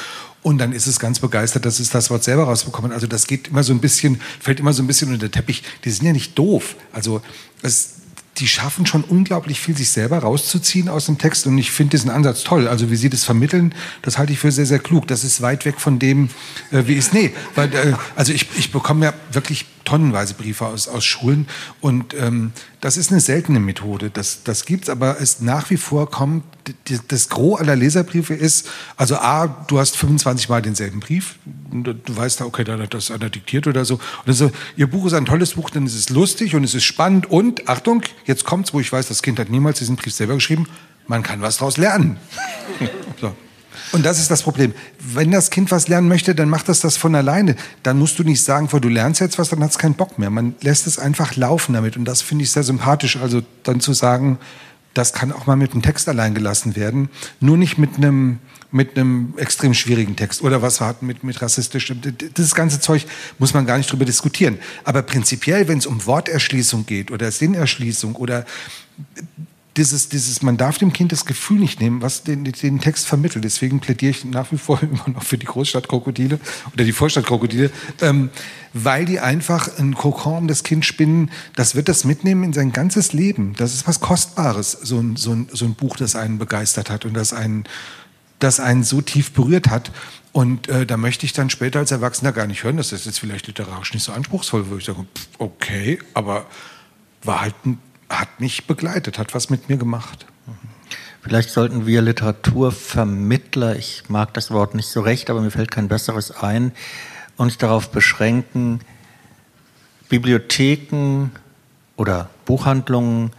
[0.43, 2.93] Und dann ist es ganz begeistert, dass es das Wort selber rausbekommen.
[2.93, 5.63] Also das geht immer so ein bisschen, fällt immer so ein bisschen unter den Teppich.
[5.85, 6.77] Die sind ja nicht doof.
[6.93, 7.23] Also
[7.63, 7.96] es,
[8.39, 11.47] die schaffen schon unglaublich viel, sich selber rauszuziehen aus dem Text.
[11.47, 12.69] Und ich finde diesen Ansatz toll.
[12.69, 15.07] Also wie sie das vermitteln, das halte ich für sehr, sehr klug.
[15.07, 16.29] Das ist weit weg von dem,
[16.71, 20.89] äh, wie es, nee, weil, äh, also ich, ich bekomme ja wirklich tonnenweise Briefe aus,
[20.89, 21.47] aus Schulen
[21.81, 24.11] und ähm, das ist eine seltene Methode.
[24.11, 26.45] Das, das gibt's, aber es nach wie vor kommt,
[27.09, 32.43] das Gros aller Leserbriefe ist, also A, du hast 25 Mal denselben Brief, du weißt,
[32.43, 33.99] okay, da hat das einer diktiert oder so.
[34.25, 36.85] Und so, ihr Buch ist ein tolles Buch, denn es ist lustig und es ist
[36.85, 40.35] spannend und, Achtung, jetzt kommt's, wo ich weiß, das Kind hat niemals diesen Brief selber
[40.35, 40.69] geschrieben,
[41.07, 42.19] man kann was daraus lernen.
[43.93, 44.75] Und das ist das Problem.
[44.99, 47.57] Wenn das Kind was lernen möchte, dann macht das das von alleine.
[47.83, 50.31] Dann musst du nicht sagen, du lernst jetzt was, dann hat es keinen Bock mehr.
[50.31, 51.97] Man lässt es einfach laufen damit.
[51.97, 53.17] Und das finde ich sehr sympathisch.
[53.17, 54.39] Also dann zu sagen,
[54.97, 57.11] das kann auch mal mit einem Text allein gelassen werden.
[57.41, 58.39] Nur nicht mit einem,
[58.71, 61.93] mit einem extrem schwierigen Text oder was wir hatten mit, mit rassistisch.
[62.35, 63.07] Das ganze Zeug
[63.39, 64.59] muss man gar nicht drüber diskutieren.
[64.85, 68.47] Aber prinzipiell, wenn es um Worterschließung geht oder Sinnerschließung oder
[69.77, 73.45] dieses, dieses, man darf dem Kind das Gefühl nicht nehmen, was den, den Text vermittelt.
[73.45, 76.41] Deswegen plädiere ich nach wie vor immer noch für die Großstadtkrokodile
[76.73, 77.71] oder die Vorstadtkrokodile,
[78.01, 78.31] ähm,
[78.73, 81.31] weil die einfach ein Kokon um das Kind spinnen.
[81.55, 83.55] Das wird das mitnehmen in sein ganzes Leben.
[83.59, 87.05] Das ist was Kostbares, so ein, so ein, so ein Buch, das einen begeistert hat
[87.05, 87.65] und das einen,
[88.39, 89.93] das einen so tief berührt hat.
[90.33, 93.21] Und äh, da möchte ich dann später als Erwachsener gar nicht hören, das ist jetzt
[93.21, 95.07] vielleicht literarisch nicht so anspruchsvoll, wo ich sage,
[95.39, 96.47] okay, aber
[97.23, 97.79] war halt ein
[98.09, 100.27] hat mich begleitet, hat was mit mir gemacht.
[101.23, 105.89] Vielleicht sollten wir Literaturvermittler, ich mag das Wort nicht so recht, aber mir fällt kein
[105.89, 106.71] besseres ein,
[107.37, 108.81] uns darauf beschränken,
[110.09, 111.31] Bibliotheken
[111.97, 113.33] oder Buchhandlungen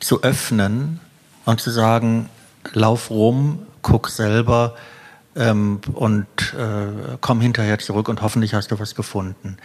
[0.00, 1.00] zu öffnen
[1.44, 2.30] und zu sagen,
[2.72, 4.74] lauf rum, guck selber
[5.34, 9.58] ähm, und äh, komm hinterher zurück und hoffentlich hast du was gefunden.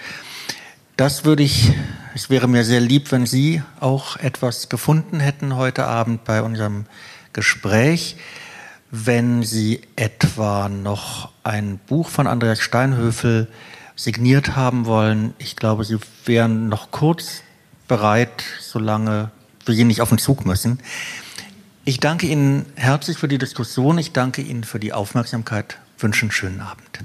[1.01, 1.73] Das würde ich,
[2.13, 6.85] es wäre mir sehr lieb, wenn Sie auch etwas gefunden hätten heute Abend bei unserem
[7.33, 8.17] Gespräch.
[8.91, 13.47] Wenn Sie etwa noch ein Buch von Andreas Steinhöfel
[13.95, 17.41] signiert haben wollen, ich glaube, Sie wären noch kurz
[17.87, 19.31] bereit, solange
[19.65, 20.81] wir Sie nicht auf den Zug müssen.
[21.83, 23.97] Ich danke Ihnen herzlich für die Diskussion.
[23.97, 25.79] Ich danke Ihnen für die Aufmerksamkeit.
[25.97, 26.99] Wünsche einen schönen Abend.